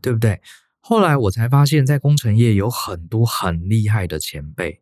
[0.00, 0.40] 对不对？
[0.78, 4.80] 后来我才发现，在工程业有很多很厉害的前辈，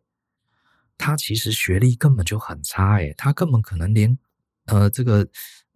[0.97, 4.17] 他其实学历根本就很差，诶，他根本可能连
[4.65, 5.27] 呃这个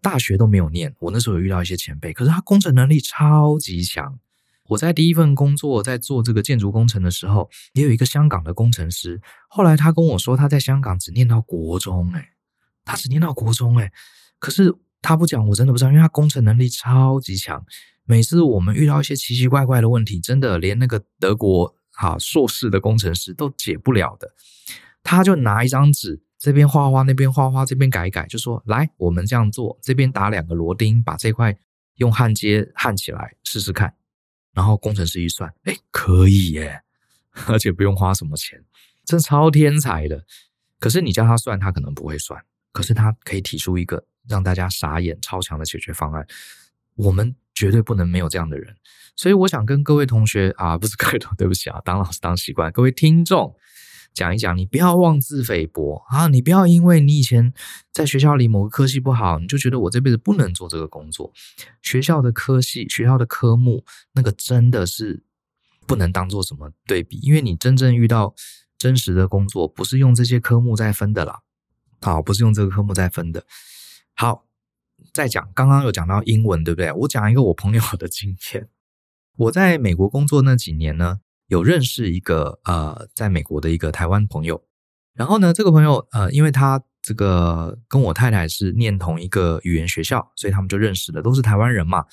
[0.02, 0.94] 大学都没有念。
[0.98, 4.18] 我那时候有遇到一些前辈，可是他工程能力超级强。
[4.68, 12.30] 我在第一份工作在做这个建筑工程的时候，也有一个香港的工程师，后来他跟我说他在香港只念到国中，诶，
[12.84, 13.92] 他只念到国中，诶，
[14.38, 17.64] 可是他不讲，我真的不知道，因为他工程能力超级强。
[18.06, 24.30] 每次我们遇到一些奇奇怪怪的问题，真的连那个德国哈硕士的工程师都解不了的，
[25.02, 31.56] 他就拿一张纸，这边画画，那边画画，这边改改，就说来，我们这样做，这边打两个螺钉，把这块
[31.96, 33.94] 用焊接焊起来试试看。
[34.54, 36.80] 然后工程师一算，哎，可以耶，
[37.48, 38.64] 而且不用花什么钱，
[39.04, 40.24] 这超天才的。
[40.78, 46.26] 可是你叫他算，他可能不会算，可是他可以提出一个让大家傻眼、超强的解决方案。
[46.94, 47.36] 我们。
[47.56, 48.74] 绝对不能没有这样的人，
[49.14, 53.54] 所以我想跟各位同学啊，不是各位同，对不起啊，当老师当习惯，各位听众
[54.14, 57.52] 讲一讲，你不要妄自菲薄啊，你不要因为你以前
[57.92, 61.32] 在学校里某个科系不好，你就觉得我这辈子不能做这个工作。
[61.82, 65.22] 学校的科系、学校的科目，那个真的是
[65.86, 68.34] 不能当做什么对比，因为你真正遇到
[68.78, 71.40] 真实的工作，不是用这些科目在分的啦，
[72.00, 73.44] 好，不是用这个科目在分的，
[74.14, 74.44] 好。
[75.12, 76.90] 再讲，刚刚有讲到英文，对不对？
[76.92, 78.68] 我讲一个我朋友的经验。
[79.36, 84.62] 我在美国工作那几年呢，有认识一个呃，在美国的一个台湾朋友。
[85.14, 92.04] 然后呢，这个朋友呃，因为他这个跟我太太是念同一个语言学校，所以他们就认识了，都是台湾人嘛。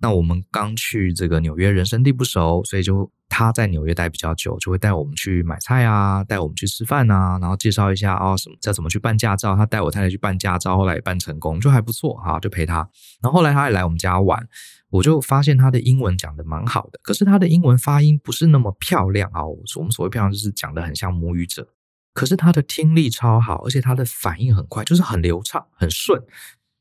[0.00, 3.10] 那我们刚去这个纽约，人生地不熟，所以就。
[3.30, 9.54] 他在纽约待比较久，就会带我们去买菜啊，带我们去吃饭啊，然后介绍一下哦，什么叫怎么去办驾照。
[9.54, 12.76] 他带我太太去办驾照，后来也办成功，就还不错哈，就陪他。
[13.20, 14.48] 然后后来他也来我们家玩，
[14.88, 19.44] 我就发现他的英文讲得蛮好的，可是他的英文发音不是那么漂亮啊。
[19.46, 21.68] 我们所谓漂亮，就是讲得很像母语者，
[22.14, 26.18] 可是他的听力超好，而且他的反应很快，就是很流畅、很顺。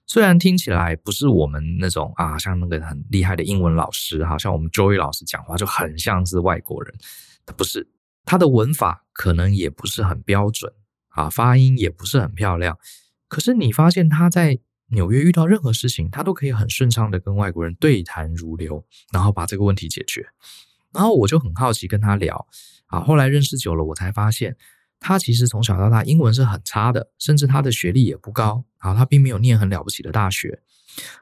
[0.07, 6.95] 虽然听起来不是我们那种啊，像那个很厉害的英文老师，好像我们 Joy 老师讲话就很像是外国人，
[7.45, 7.85] 他不是，
[8.23, 10.71] 他的文法可能也不是很标准
[11.09, 12.79] 啊，发音也不是很漂亮。
[13.27, 14.57] 可是你发现他在
[14.91, 20.25] 纽约遇到任何事情，他都可以很顺畅的跟外国人对谈如流，然后把这个问题解决。
[20.93, 22.47] 然后我就很好奇跟他聊
[22.85, 24.55] 啊，后来认识久了，我才发现。
[24.99, 30.61] 他其实从小到大英文是很差的，甚至他的学历也不高啊，他并没有念很了不起的大学。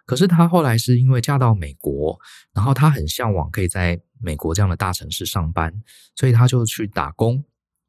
[0.05, 2.17] 可是他后来是因为嫁到美国，
[2.53, 5.73] 然后他很向往可以在美国这样的大城市上班，
[6.15, 7.43] 所以他就去打工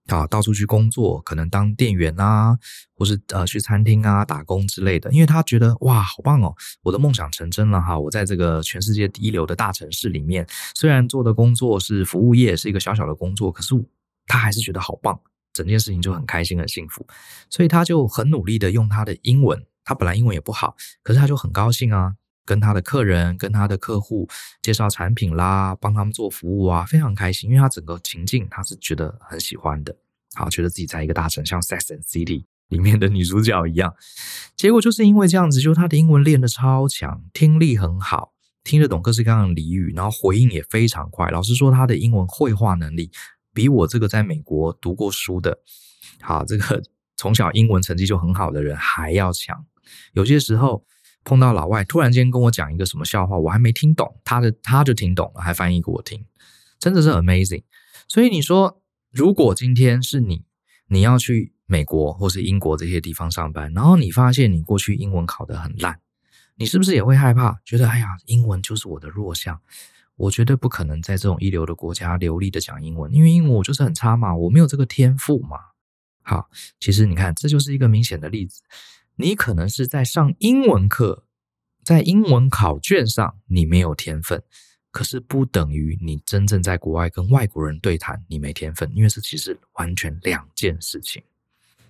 [0.06, 2.58] 啊，到处去工作，可能当店员啊，
[2.94, 5.12] 或是呃去餐厅啊打工之类的。
[5.12, 7.96] 因为他觉得哇，好棒哦，我的梦想成真了哈！
[7.96, 13.74] 我在这个全世界第一流的大城市里面，虽然做的工作是服务业，是一个小小的工作，可是
[14.26, 15.20] 他还是觉得好棒。
[15.56, 17.06] 整件事情就很开心、很幸福，
[17.48, 19.64] 所以他就很努力的用他的英文。
[19.84, 24.28] 他本来英文也不好，可是他就很高兴啊，跟他的客人、跟他的客户
[24.60, 27.48] 介绍产品啦，帮他们做服务啊，非常开心。
[27.48, 29.96] 因为他整个情境他是觉得很喜欢的，
[30.34, 33.94] 好，觉得自己在一个大城，像《Sex and City》里面的女主角一样。
[34.56, 38.32] 结果就是因为这样子，就他的英文练得超强，听力很好，
[38.64, 41.30] 听得懂各式各样的俚语，然后回应也非常快。
[41.30, 43.12] 老实说，他的英文会话能力。
[43.56, 45.58] 比我这个在美国读过书的，
[46.20, 46.82] 好，这个
[47.16, 49.64] 从小英文成绩就很好的人还要强。
[50.12, 50.84] 有些时候
[51.24, 56.22] 碰到老外突然间跟我讲一个什么笑话，我还没听懂，他的他就听懂了，还翻译给我听，
[56.78, 57.62] 真的是 amazing。
[58.06, 60.44] 所以你说，如果今天是你，
[60.88, 65.98] 你要去美国或是英国这些地方上班，然后你发现你过去英文考得很烂，
[66.56, 69.62] 你是不是也会害怕，觉得哎呀，英文就是我的弱项？
[70.16, 75.58] 我绝对不可能在这种一流的国家流利的讲英文，因为英文我就是很差嘛，我没有这个天赋嘛。
[76.22, 76.48] 好，
[76.80, 78.62] 其实你看，这就是一个明显的例子。
[79.16, 81.24] 你可能是在上英文课
[81.84, 84.42] 在英文考卷上你没有天分，
[84.90, 91.22] 可是不等于你真正在国外跟外国人对谈你没天分，因为这其实完全两件事情。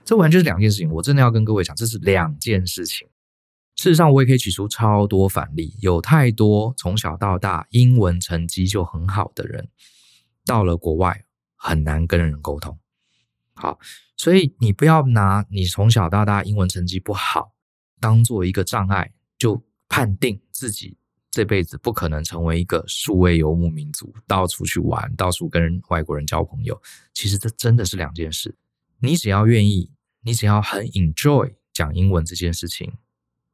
[0.04, 3.08] 这完全是两件事情，我真的要跟各位讲，这是两件事情。
[3.76, 9.68] 事实上，我也可以举出超多反例，有太多从小到大英文成绩就很好的人，
[10.46, 12.78] 到了国外很难跟人沟通。
[13.54, 13.78] 好，
[14.16, 17.52] 所以你不要拿你从小到大英文成绩不好
[18.00, 20.96] 当做一个障碍，就判定自己
[21.30, 26.80] 这辈子不可能成为一个数位游牧民族，到处去玩，到处跟外国人交朋友。
[27.12, 28.56] 其实这真的是两件事。
[29.00, 29.90] 你只要愿意，
[30.22, 32.90] 你只要很 enjoy 讲英文这件事情。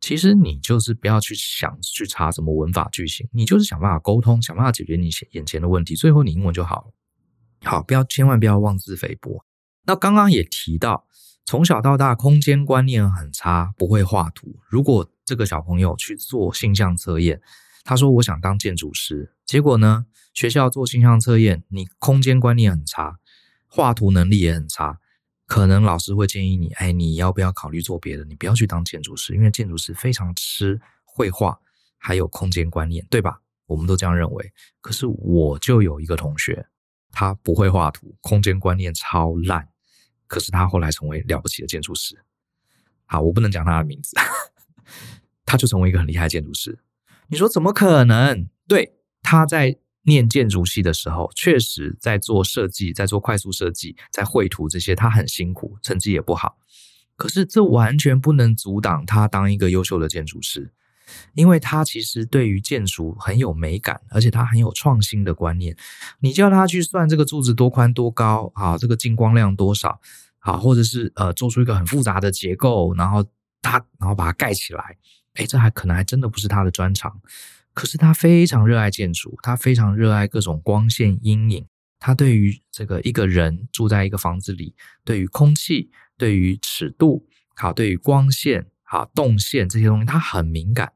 [0.03, 6.93] 其实你就是不要去想去查什么文法句型，你就是想办法沟通，想办法解决你眼前的问题，最后你英文就好了。
[7.63, 9.45] 好，不要千万不要妄自菲薄。
[9.85, 11.07] 那刚刚也提到，
[11.45, 14.57] 从小到大空间观念很差，不会画图。
[14.69, 17.41] 如果这个小朋友去做性向测验，
[17.85, 23.21] 他说我想当建筑师，结果呢，学校做性向测验，你空间观念很差，
[23.69, 24.99] 画图能力也很差。
[25.53, 28.25] 可能老师会建议你，哎，你要不要考虑做别的？
[28.25, 31.61] 你不要去当建筑师，因为建筑师非常吃绘画，
[31.99, 33.39] 还有空间观念，对吧？
[33.67, 34.51] 我们都这样认为。
[34.81, 36.67] 可是我就有一个同学，
[37.11, 39.69] 他不会画图，空间观念超烂，
[40.27, 42.19] 可是他后来成为了不起的建筑师。
[43.05, 44.17] 好，我不能讲他的名字，
[45.45, 46.79] 他就成为一个很厉害的建筑师。
[47.27, 48.49] 你说怎么可能？
[48.67, 49.82] 对，他在。
[50.05, 56.59] 念建筑系的时候，确实在做设计，在做快速设计，在绘图这些，他很辛苦，成绩也不好。
[57.17, 60.73] 可是这完全不能阻挡他当一个优秀的建筑师，
[61.35, 65.77] 因为他其实对于建筑很有美感，而且他很有创新的观念。
[66.21, 70.01] 你叫他去算这个柱子多宽多高啊，这个进光量多少
[70.41, 73.25] 啊，或者是呃做出一个很复杂的结构，然后
[73.61, 74.97] 他然后把它盖起来，
[75.35, 77.21] 诶，这还可能还真的不是他的专长。
[77.75, 81.67] 可是他非常热爱建筑，他非常热爱各种光线阴影。
[81.99, 90.93] 他对于这个一个人住在一个房子里，对于空气、对于尺度、好，对于光线、好动线这些东西，他很敏感。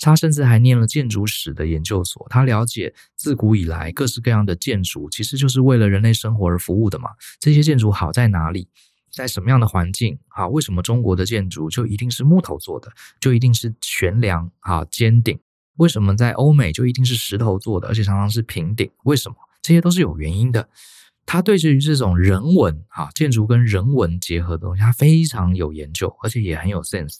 [0.00, 2.24] 他甚至还念了建筑史的研究所。
[2.30, 7.10] 他了解自古以来各式各样的建筑，其实就是为了人类生活而服务的嘛。
[7.40, 8.68] 这些建筑好在哪里？
[9.10, 10.18] 在什么样的环境？
[10.28, 12.92] 好，为什么中国的建筑就一定是木头做的？
[13.18, 15.38] 就一定是悬梁、好尖顶？
[15.78, 18.88] 为什么在欧美就一定是石头做的，而且常常是平顶？
[19.04, 19.36] 为什么？
[19.62, 20.68] 这些都是有原因的。
[21.24, 27.16] 他对于这种人文啊，建筑跟人文结合的东西，他非常有研究，而且也很有 sense。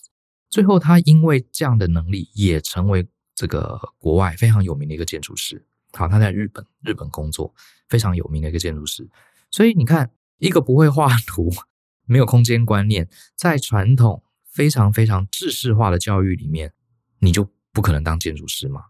[0.49, 5.64] 最后，他因为这样的能力，也成为这个国外非常有名的一个建筑师。
[5.92, 7.55] 好，他在日本日本工作，
[7.88, 9.09] 非常有名的一个建筑师。
[9.51, 11.51] 所以你看，一个不会画图、
[12.07, 16.73] 没有空间观念，在传统非常非常制式化的教育里面，
[17.21, 17.49] 你就。
[17.72, 18.83] 不可能当建筑师吗？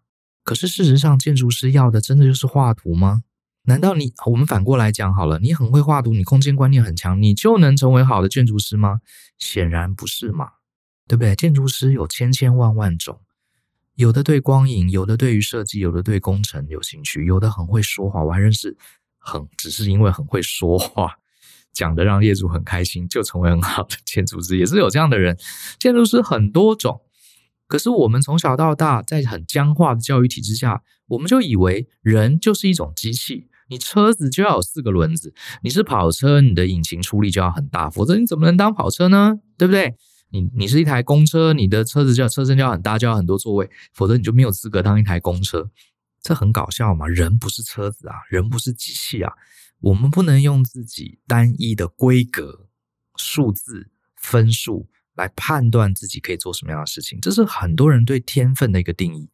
[0.44, 3.22] 可是事实上，建筑师要的真的就是画图吗？
[3.64, 9.00] 难道你，我们反过来讲好了，你很会画图，你空间观念很强，你就能成为好的建筑师吗？
[9.38, 10.48] 显然不是嘛，
[11.06, 11.36] 对不对？
[11.36, 13.20] 建筑师有千千万万种，
[13.96, 18.24] 有的对光影，有的对于设计，有的对工程有兴趣，有的很会说话。
[18.24, 18.74] 我还认识
[19.18, 21.16] 很只是因为很会说话，
[21.74, 25.36] 讲得让业主很开心，就成为很好的建筑师，也是有这样的人。
[25.78, 27.02] 建筑师很多种。
[27.68, 39.38] 可是我们从小到大，在很僵化的教育体制下，我们就以为人就是一种机器，你车子就要有四个轮子，你是跑车，你的引擎出力就要很大，否则你怎么能当跑车呢？
[39.56, 39.94] 对不对？
[40.30, 45.70] 你你是一台公车，你的车子就要车身就要很大，就要很多座位，否则你就没有资格当一台公车。
[46.20, 47.06] 这很搞笑嘛？
[47.06, 49.32] 人不是车子啊，人不是机器啊，
[49.80, 52.66] 我们不能用自己单一的规格、
[53.16, 54.88] 数字、分数。
[55.18, 59.28] 来判断自己可以做什么样的事情，这是很多人对天分的一个定义。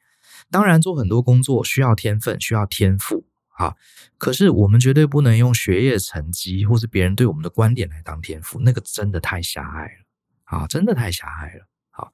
[0.50, 3.74] 当然，做很多工作需要天分，需要天赋啊。
[4.16, 10.04] 可是，我们绝对不能用学业成绩或是别人对我们的观点来当天赋，那个真的太狭隘了
[10.44, 10.66] 啊！
[10.66, 11.66] 真的太狭隘了。
[11.90, 12.12] 好，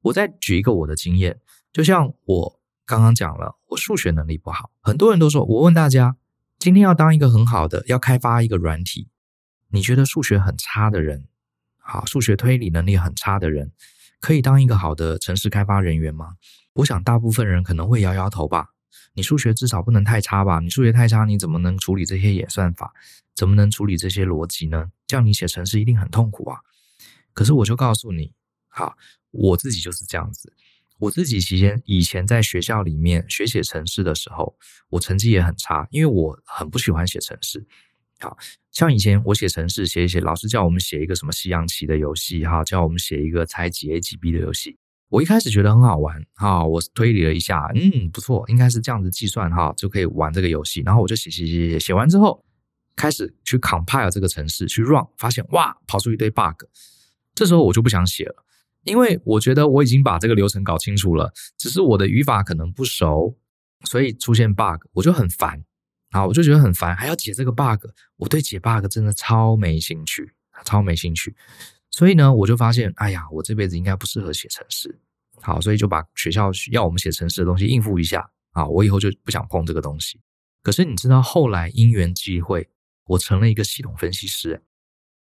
[0.00, 1.40] 我再举一个我的经验，
[1.72, 6.16] 就像我刚刚讲了，我数学能力不好，很多人都说，我问大家，
[6.58, 9.08] 今天要当一个很好的，要开发一个软体，
[9.68, 11.28] 你觉得数学很差的人？
[11.82, 13.72] 好，数学推理能力很差的人，
[14.20, 16.36] 可以当一个好的城市开发人员吗？
[16.74, 18.68] 我想大部分人可能会摇摇头吧。
[19.14, 20.60] 你数学至少不能太差吧？
[20.60, 22.94] 你数学太差，你怎么能处理这些演算法？
[23.34, 24.90] 怎么能处理这些逻辑呢？
[25.06, 26.60] 这样你写程式一定很痛苦啊。
[27.34, 28.32] 可是我就告诉你，
[28.68, 28.96] 好，
[29.30, 30.52] 我自己就是这样子。
[30.98, 34.56] 我自己期间以前在学校里面学写程式的时候，
[34.90, 37.66] 我成绩也很差，因为我很不喜欢写程式。
[38.22, 38.36] 好
[38.70, 44.78] 像以前我写程式写一写，老师叫我们写一个什么西洋棋的游戏，哈，叫我们写一个猜几 A 几 B 的游戏，
[45.10, 50.82] 我一开始觉得很好玩，哈，我推理了一下，嗯，不错，应该是这样子计算，哈，就可以玩这个游戏。
[50.86, 52.42] 然后我就写写写写，写完之后，
[52.96, 56.64] 开始去 compile 这个程式，去 run，发现哇，跑出一堆 bug。
[57.34, 58.44] 这时候我就不想写了，
[58.84, 63.36] 因为我觉得我已经把这个流程搞清楚了，只是我的语法可能不熟，
[63.84, 65.62] 所以出现 bug，我就很烦。
[66.12, 67.84] 啊，我就觉得很烦，还要解这个 bug，
[68.16, 70.32] 我对解 bug 真的超没兴趣，
[70.64, 71.34] 超没兴趣。
[71.90, 75.00] 所以呢，我就发现，哎呀，我这辈子应该不适合写程式。
[75.40, 78.30] 好，所以就把学校要我们写程式的东西应付一下。
[78.52, 80.20] 啊，我以后就不想碰这个东西。
[80.62, 82.68] 可是你知道，后来因缘际会，
[83.06, 84.62] 我成了一个系统分析师。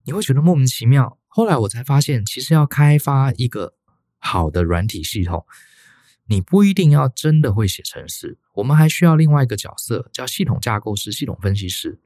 [0.05, 1.18] 你会觉得莫名其妙。
[1.27, 3.74] 后来我才发现，其实要开发一个
[4.18, 5.45] 好的软体系统，
[6.27, 12.01] 你不一定要真的会写程式，我们还需要另外一个角色，叫系统架构师、系统分析师。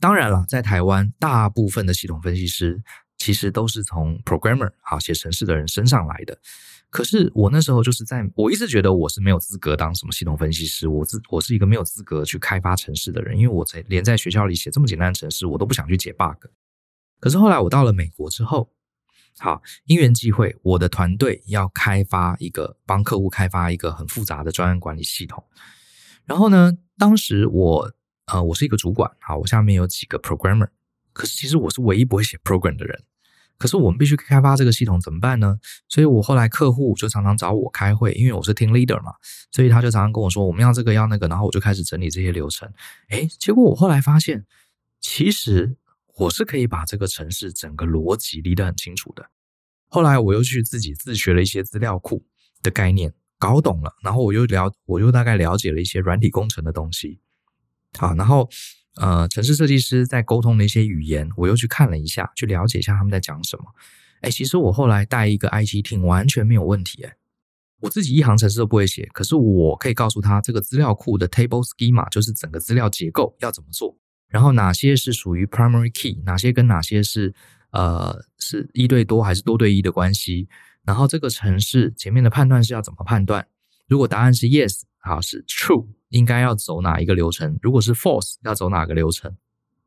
[0.00, 2.82] 当然了，在台湾，大部分的系统分析师。
[3.16, 6.36] 其实都是从 programmer 好写程式的人身上来的，
[6.90, 16.48] 可是我那时候就是在，我一直觉得我是没有资格当什么系统分析师，我自我是一个没有资格去开发程式的人，因为我在连在学校里写这么简单的程式，我都不想去解 bug。
[17.18, 18.70] 可是后来我到了美国之后，
[19.38, 25.44] 好，因缘际会，我的团队要开发一个帮客户开发一个很复杂的专案管理系统，
[26.24, 27.92] 然后呢，当时我
[28.26, 30.68] 呃我是一个主管，好，我下面有几个 programmer，
[31.12, 33.02] 可是其实我是唯一不会写 program 的人。
[33.56, 35.56] 可是我们必须开发这个系统怎么办呢？
[35.88, 39.12] 所以我后来客户就常常找我开会，因为我是 team leader 嘛，
[39.52, 42.68] 所以他就常常跟我说我们要这个要那个，然后我就开始整理这些流程。
[43.10, 44.44] 诶，结果我后来发现，
[45.00, 45.76] 其实
[46.16, 49.30] 我是可以把这个城市整个逻辑理得很清楚的。
[49.88, 52.24] 后来我又去自己自学了一些资料库
[52.62, 57.20] 的概念，搞懂了，然后我又了，我又大概了解了一些软体工程的东西。
[57.98, 58.48] 好，然后。
[58.96, 63.64] 呃，城市设计师在沟通的一些语言，我又去看了一下，去了解一下他们在讲什么。
[64.20, 67.02] 哎，其实我后来带一个 IT 厅完全没有问题。
[67.02, 67.16] 哎，
[67.80, 73.98] 我自己一行程式都不会写，可是我可以告诉他这个资料库的 table schema 就是整个资料结构要怎么做，
[74.28, 77.34] 然后哪些是属于 primary key，哪些跟哪些是
[77.70, 80.48] 呃是一对多还是多对一的关系，
[80.84, 83.46] 然后这个城市前面的判断是要怎么判断，
[83.86, 85.86] 如果答案是 yes，好，是 true。
[86.10, 87.58] 应该要走哪一个流程？
[87.60, 89.36] 如果是 false，要走哪个流程？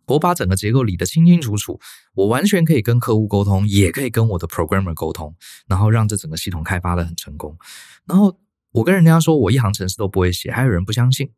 [0.07, 1.79] 我把整个结构理得清清楚楚，
[2.15, 5.33] 我完全可以跟客户沟通，也可以跟我的 programmer 沟通，
[5.67, 7.57] 然后让这整个系统开发得很成功。
[8.05, 8.37] 然后
[8.73, 11.31] 我跟人家说我一行程式都不会写，还有人不相信。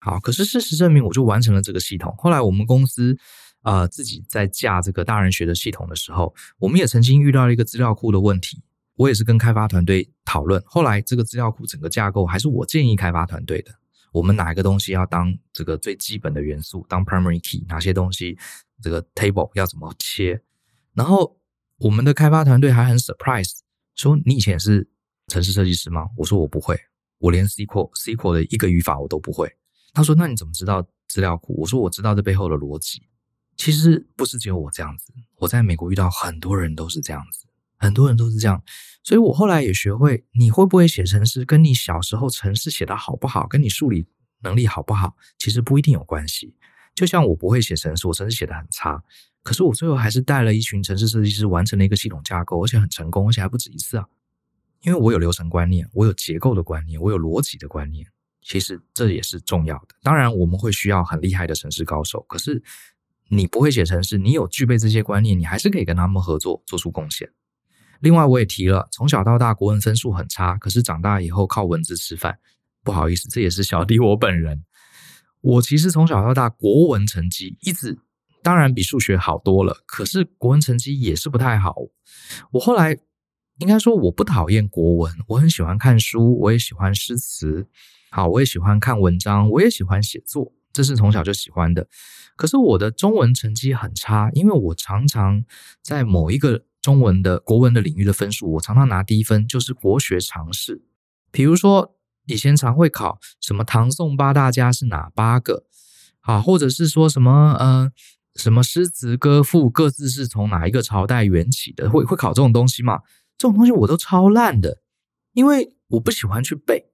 [0.00, 2.14] 好，可是事实证明，我就完成了这个系统。
[2.16, 3.16] 后来我们公司
[3.60, 8.62] 啊、呃、自己在架这个大人学的系统的时候，我们也曾经遇到一个资料库的问题，
[8.96, 10.62] 我也是跟开发团队讨论。
[10.64, 13.72] 后来这个资料库整个架构还是我建议开发团队的。
[14.12, 17.64] 我们哪一个东西要当这个最基本的元素，当 primary key？
[17.68, 18.36] 哪些东西
[18.82, 20.40] 这个 table 要怎么切？
[20.94, 21.38] 然后
[21.78, 23.58] 我们的开发团队还很 surprise，
[23.94, 24.88] 说你以前是
[25.28, 26.08] 城市设计师吗？
[26.16, 26.76] 我说我不会，
[27.18, 29.54] 我连 SQL SQL 的一个语法我都不会。
[29.92, 31.54] 他说那你怎么知道资料库？
[31.60, 33.02] 我说我知道这背后的逻辑。
[33.56, 37.46] 其实不是只有我这样子，我在美国遇到很多人都是这样子。
[37.82, 38.62] 很多人都是这样，
[39.02, 44.06] 所以我后来也学会，你会不会写程式，跟你小时候程式写的好不好，跟你数理
[44.42, 46.54] 能力好不好，其实不一定有关系。
[46.94, 49.02] 就像我不会写程式，我程式写的很差，
[49.42, 54.06] 可是我最后还是带了一群程式设计师完成了一个系统架构，而且很成功，而且还不止一次啊。
[54.82, 58.06] 因为我有流程观念，我有结构的观念，我有逻辑的观念，
[58.42, 59.94] 其实这也是重要的。
[60.02, 62.62] 当然，我们会需要很厉害的城市高手，可是
[63.28, 67.30] 你不会写城市，你有具备这些观念，你还是可以跟他们合作，做出贡献。
[68.00, 72.38] 另外，我也提了，从小到大国文分数很差，可是长大以后靠文字吃饭。
[72.82, 74.64] 不好意思，这也是小弟我本人。
[75.42, 77.98] 我其实从小到大国文成绩一直，
[78.42, 81.76] 当然比数学好多了，可是国文成绩也是不太好。
[82.52, 82.96] 我后来
[83.58, 87.66] 应该说，我不讨厌国文，我很喜欢看书，我也喜欢诗词，
[88.10, 91.88] 好，我也喜欢看文章，我也喜欢写作，这是从小就喜欢的。
[92.36, 95.44] 可是我的中文成绩很差，因为我常常
[95.82, 96.64] 在某一个。
[96.82, 100.80] 中文的国文的领域的分数，我常常拿低分，就是国学常识。
[101.30, 101.94] 比如说，
[102.24, 105.64] 以前常会考什么唐宋八大家是哪八个，
[106.20, 107.92] 好，或者是说什么呃
[108.34, 113.00] 什么诗词歌赋各自是从哪一个朝代缘起的，会会考这种东西吗？
[113.36, 114.78] 这种东西我都超烂的，
[115.34, 116.89] 因为我不喜欢去背。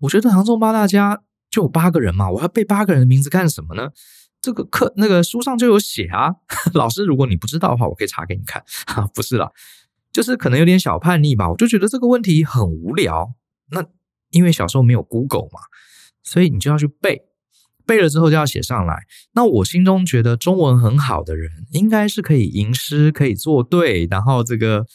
[0.00, 3.90] 我觉得唐宋八大家就有八个人嘛，我要背八个人的名字干什么呢？
[4.42, 6.34] 这个课那个书上就有写啊，
[6.74, 8.62] 老师，如果你不知道的话，我可以查给你看。
[8.86, 9.50] 哈， 不是啦，
[10.12, 11.50] 就是可能有点小叛逆吧。
[11.50, 13.34] 我就觉得这个问题很无聊。
[13.70, 13.84] 那
[14.30, 15.60] 因为小时候没有 Google 嘛，
[16.22, 17.22] 所以你就要去背，
[17.84, 19.06] 背了之后就要写上来。
[19.32, 24.86] 那我心中觉得中文很好的人，应该是可以吟诗，可以作对，然后这个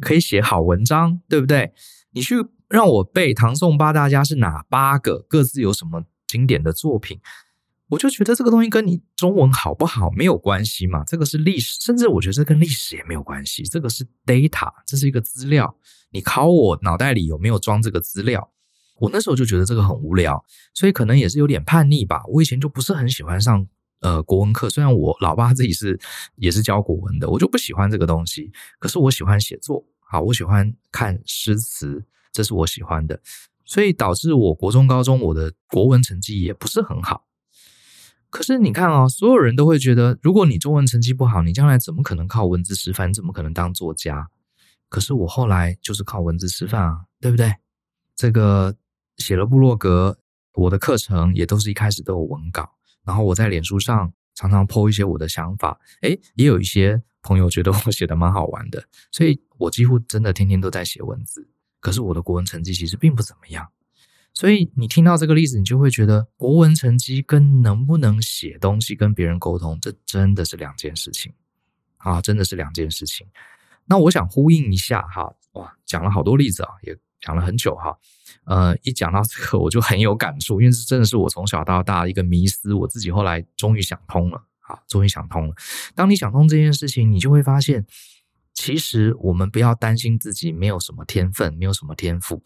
[0.00, 1.72] 可以写好文章，对不对？
[2.12, 2.36] 你去
[2.68, 7.20] 让我背唐宋八大家是哪八个，各自有什么经典的作品，
[7.88, 11.04] 我就觉得这个东西跟你中文好不好没有关系嘛。
[11.04, 13.62] 这个是历史，甚至我觉得这跟历史也没有关系。
[13.62, 15.76] 这个是 data，这是一个资料。
[16.10, 18.50] 你考我脑袋里有没有装这个资料？
[18.98, 20.42] 我那时候就觉得这个很无聊，
[20.72, 22.22] 所以可能也是有点叛逆吧。
[22.28, 23.66] 我以前就不是很喜欢上
[24.00, 26.00] 呃国文课，虽然我老爸自己是
[26.36, 28.50] 也是教国文的，我就不喜欢这个东西。
[28.78, 32.02] 可是我喜欢写作，好，我喜欢看诗词，
[32.36, 33.18] 这是我喜欢的，
[33.64, 37.26] 所以导致我国中、高中我的国文成绩也不是很好。
[38.28, 43.10] 可是你看哦，所有人都会觉得，如果你中文成绩不好，你将来怎么可能靠文字吃饭？
[43.14, 44.28] 怎么可能当作家？
[44.90, 47.54] 可是我后来就是靠文字吃饭啊，对不对？
[48.14, 48.76] 这个。
[49.18, 50.18] 写了部落格，
[50.52, 52.68] 我的课程也都是一开始都有文稿，
[53.02, 61.48] 然后我在脸书上常常 po 一些我的想法，诶，也有一些朋友觉得我写的蛮好玩的，所以我几乎真的天天都在写文字。
[61.80, 63.68] 可是我的国文成绩其实并不怎么样，
[64.34, 71.32] 所以你听到这个例子，你就会觉得国文成绩跟能不能写东西跟别人沟通，这真的是两件事情
[71.98, 73.26] 啊，真的是两件事情。
[73.84, 76.96] 那我想呼应一下哈，哇，讲了好多例子啊，也。
[77.18, 77.96] 讲了很久哈，
[78.44, 85.54] 呃，一讲到这个我就很有感触，因为这真的是我从小到大一个迷思，我自己后来终于想通了啊，终于想通了。
[85.94, 87.84] 当你想通这件事情，你就会发现，
[88.56, 92.42] 其实我们不要担心自己没有什么天分，没有什么天赋。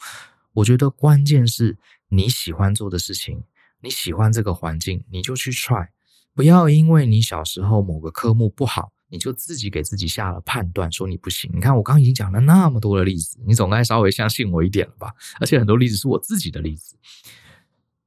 [0.52, 3.44] 我觉得关键是你喜欢做的事情，
[3.80, 5.88] 你喜欢这个环境，你就去 try，
[6.34, 8.92] 不要因为你小时候某个科目不好。
[9.12, 11.50] 你就自己给自己下了判断，说你不行。
[11.52, 15.12] 你看，我刚刚已经讲了那么多的例子，你总该稍微相信我一点了吧？
[15.40, 16.96] 而且很多例子是我自己的例子。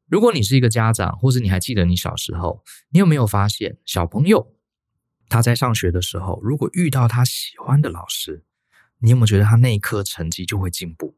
[0.07, 4.55] 如果你是一个家长，或者你还记得你小时候，你有没有发现，小朋友
[5.33, 8.43] 他在上学的时候，如果遇到他喜欢的老师，
[8.99, 11.17] 你有没有觉得他那一科成绩就会进步？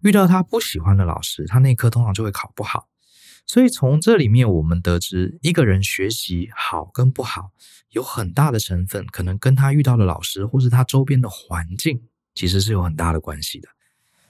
[0.00, 2.88] 遇到他不喜欢的老师，他那一科通常就会考不好。
[3.44, 7.50] 所以从这里面，我们得知一个人学习好跟不好，
[7.90, 12.00] 有很大的成分，可能跟他遇到的老师或是他周边的环境，
[12.34, 13.68] 其实是有很大的关系的。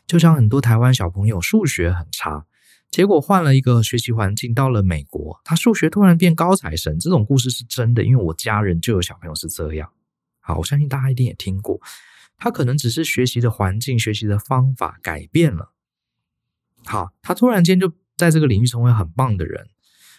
[0.08, 2.46] 就像很多台湾小朋友数学很差，
[2.90, 6.98] 结果换了一个学习环境，到了美国，他数学突然变高材生。
[6.98, 9.90] 这种故事是真的，因为我家人就有小朋友是这样。
[10.40, 11.80] 好，我相信大家一定也听过。
[12.36, 15.72] 他可能只是学习的环境、学习的方法改变了。
[16.84, 17.92] 好，他突然间就。
[18.16, 19.66] 在这个领域成为很棒的人，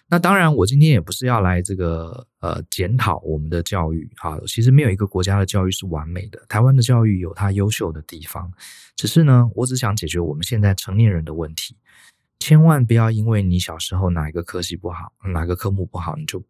[0.07, 4.41] 那当然，我今天也不是要来这个呃检讨我们的教育哈。
[4.47, 8.51] 其实没有一个国家的教育是完美的，台湾的教育有它优秀的地方。
[8.95, 11.77] 只是呢，我只想解决我们现在成年人的问题。
[12.41, 16.43] 千万不要因为你小时候哪一个科系不好，哪个科目不好，你就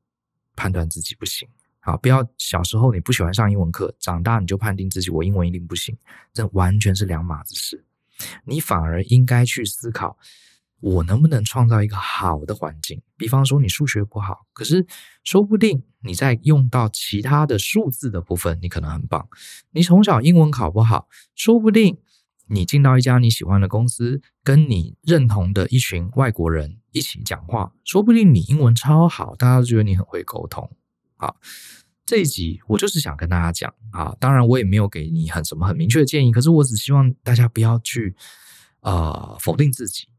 [0.55, 1.45] 判断自己不行。
[1.81, 5.97] 好，不要小时候你不喜欢上英文课，长大你就判定自己我英文一定不行，
[6.31, 7.83] 这完全是两码子事。
[8.45, 10.17] 你反而应该去思考。
[10.79, 12.99] 我能不能创造一个好的环境？
[13.15, 14.87] 比方说，你数学不好，可是
[15.23, 19.27] 说不定你在用到其他的数字的部分，你可能很棒。
[19.69, 21.99] 你从小英文考不好，说不定
[22.53, 30.69] 你进到一家你喜欢的公司，跟你认同的一群外国人一起讲话，说不定你英文超好，大家都觉得你很会沟通。
[31.15, 31.37] 好，
[32.05, 38.15] 这一集我就是想跟大家讲啊，当然我也没有给你很什么很明确的建议，可是我只希望大家不要去
[38.81, 40.09] 呃否定自己。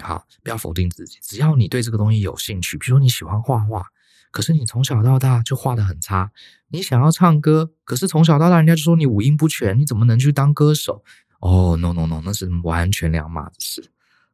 [0.00, 1.18] 好，不要否定自己。
[1.22, 3.86] 只要你对这个东西有兴趣，比如说你喜欢画画，
[4.30, 6.30] 可是你从小到大就画得很差。
[6.68, 11.02] 你想要唱歌，可是从小到大人家就说你五音不全，你怎么能去当歌手？
[11.44, 13.90] 哦，no no no，那是完全两码子事。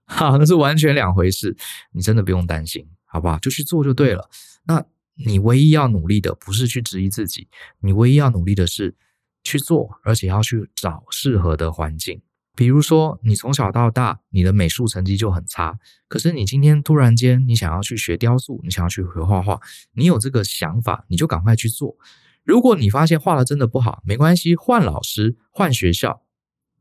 [0.06, 1.56] 哈，那是完全两回事。
[1.90, 3.36] 你真的不用担心，好不好？
[3.40, 4.30] 就去做就对了。
[4.64, 4.84] 那
[5.14, 7.48] 你唯一要努力的不是去质疑自己，
[7.80, 8.94] 你唯一要努力的是
[9.42, 12.22] 去做，而且要去找适合的环境。
[12.54, 19.60] 比如说，你从小到大，你的美术成绩就很差，可是你今天突然间，你想要去学雕塑，你想要去学画画，
[19.94, 21.96] 你有这个想法，你就赶快去做。
[22.44, 26.22] 如果你发现画的真的不好，没关系，换老师，换学校，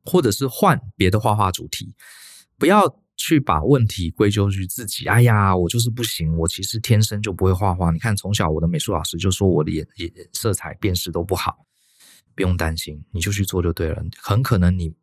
[0.06, 1.94] 或者是换别的画画主题，
[2.58, 5.08] 不要去把问题归咎于自己。
[5.08, 7.92] 哎呀，我就是不行，我其实天生就不会画画。
[7.92, 11.66] 你看，从小我的美术老师就说我的颜颜色彩辨识都不好，
[12.36, 14.04] 不用担心，你就去做就对了。
[14.22, 14.94] 很可能你。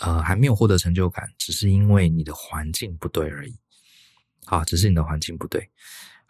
[0.00, 3.56] 呃，还没有获得成就感，只是因为你的环境不对而已。
[4.44, 5.68] 好，只是你的环境不对。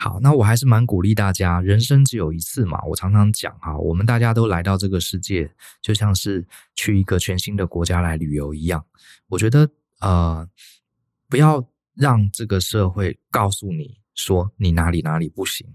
[0.00, 2.80] 好，那我还是蛮鼓励大家，人生只有一次嘛。
[2.84, 5.50] 我常常讲哈，我们大家都来到这个世界，
[5.82, 6.46] 就像是
[6.76, 8.86] 去一个全新的国家来旅游一样。
[9.26, 9.68] 我觉得，
[10.00, 10.48] 呃，
[11.28, 15.66] 不要让这个社会告诉你说你哪里哪里不行。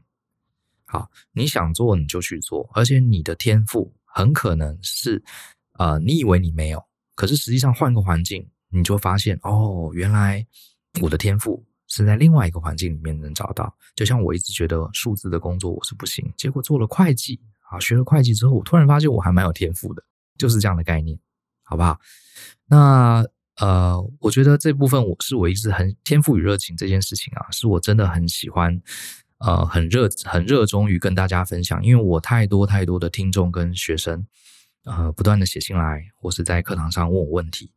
[0.86, 5.22] 好，你想做你就去做，而且你的天赋很可能是，
[5.74, 6.82] 呃，你以为你没有。
[7.14, 10.48] 可是实际上，换个环境，你就发现哦，原来
[11.02, 11.66] 我的天赋
[11.96, 13.72] 是在另外一个环境里面能找到。
[13.96, 17.40] 就像我一直觉得数字的工作我是不行，结果做了会计
[17.70, 20.04] 啊，学了会计之后，我突然发现我还蛮有天赋的，
[20.38, 21.20] 就是这样的概念，
[21.62, 22.00] 好不好？
[22.66, 23.24] 那
[23.58, 28.82] 呃，我觉得这部分我是我一直很天赋与热情这件事情啊，是我真的很喜欢，
[29.38, 34.26] 呃，很热很热衷于跟大家分享，因为我太多太多的听众跟学生，
[34.86, 37.72] 呃，不断的写信来或是在课堂上问我问题，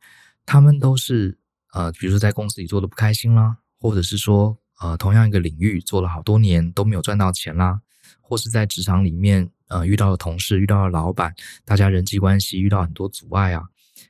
[0.46, 1.36] 他们都是
[1.74, 7.80] 呃，比如说在公司里做的不开心啦，或者是说呃，同样一个领域做了好多年都没有赚到钱啦，
[8.20, 13.64] 或是在职场里面呃遇到了同事遇到了老板，大家人际关系遇到很多阻碍啊，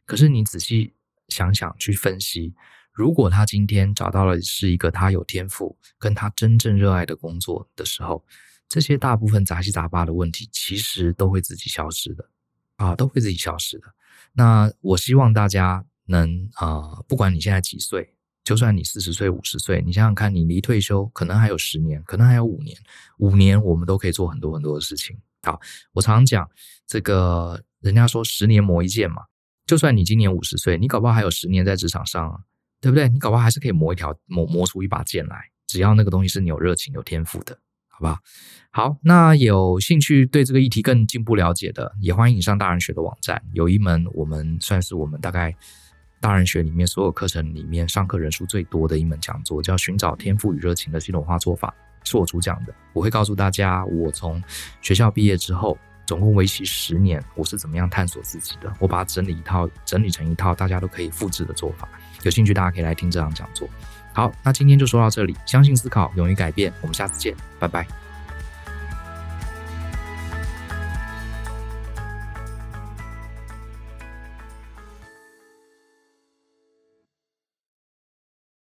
[0.04, 0.92] 可是你仔细。
[1.28, 2.54] 想想去分析，
[2.92, 8.24] 如果他今天找到了是一个他有天赋跟他真正热爱的工作的时候，
[8.68, 12.24] 这些大部分杂七杂八的问题其实都会自己消失的
[12.76, 13.88] 啊，都会自己消失的。
[14.34, 18.14] 那我希望大家能啊、呃，不管你现在几岁，
[18.46, 22.78] 就算你四十岁、五十岁，你想想看，你离退休可能还有十年，可能还有五年，
[23.18, 25.18] 五年我们都可以做很多很多的事情。
[25.42, 25.60] 好，
[25.92, 26.48] 我常常讲
[26.86, 29.22] 这个，人家说十年磨一剑嘛。
[29.66, 32.38] 就算你今年五十岁，你搞不好还有十年在职场上啊，
[32.80, 33.08] 对不对？
[33.08, 38.18] 你搞不好还是可以磨一条磨磨出一把剑来，只要那个东西是你有热情、有天赋的，好不好？
[38.70, 45.52] 好，那有兴趣对这个议题更进一步了解的，也欢迎你上大人学的网站，有一门我们算是我们大概
[46.26, 51.72] 大人学里面所有课程里面上课人数最多的一门讲座，叫《寻找天赋与热情的系统化做法》，
[52.10, 52.74] 是我主讲的。
[52.92, 54.42] 我会告诉大家，我从
[54.82, 55.78] 学校毕业之后。
[56.04, 58.72] 总共为期十年，我是怎么样探索自己的？
[58.78, 61.88] 我把它整理一套，整理成一套大家都可以复制的做法。
[62.22, 63.68] 有兴趣大家可以来听这场讲座。
[64.12, 65.36] 好，那今天就说到这里。
[65.44, 66.72] 相信思考，勇于改变。
[66.80, 68.05] 我们下次见，拜拜。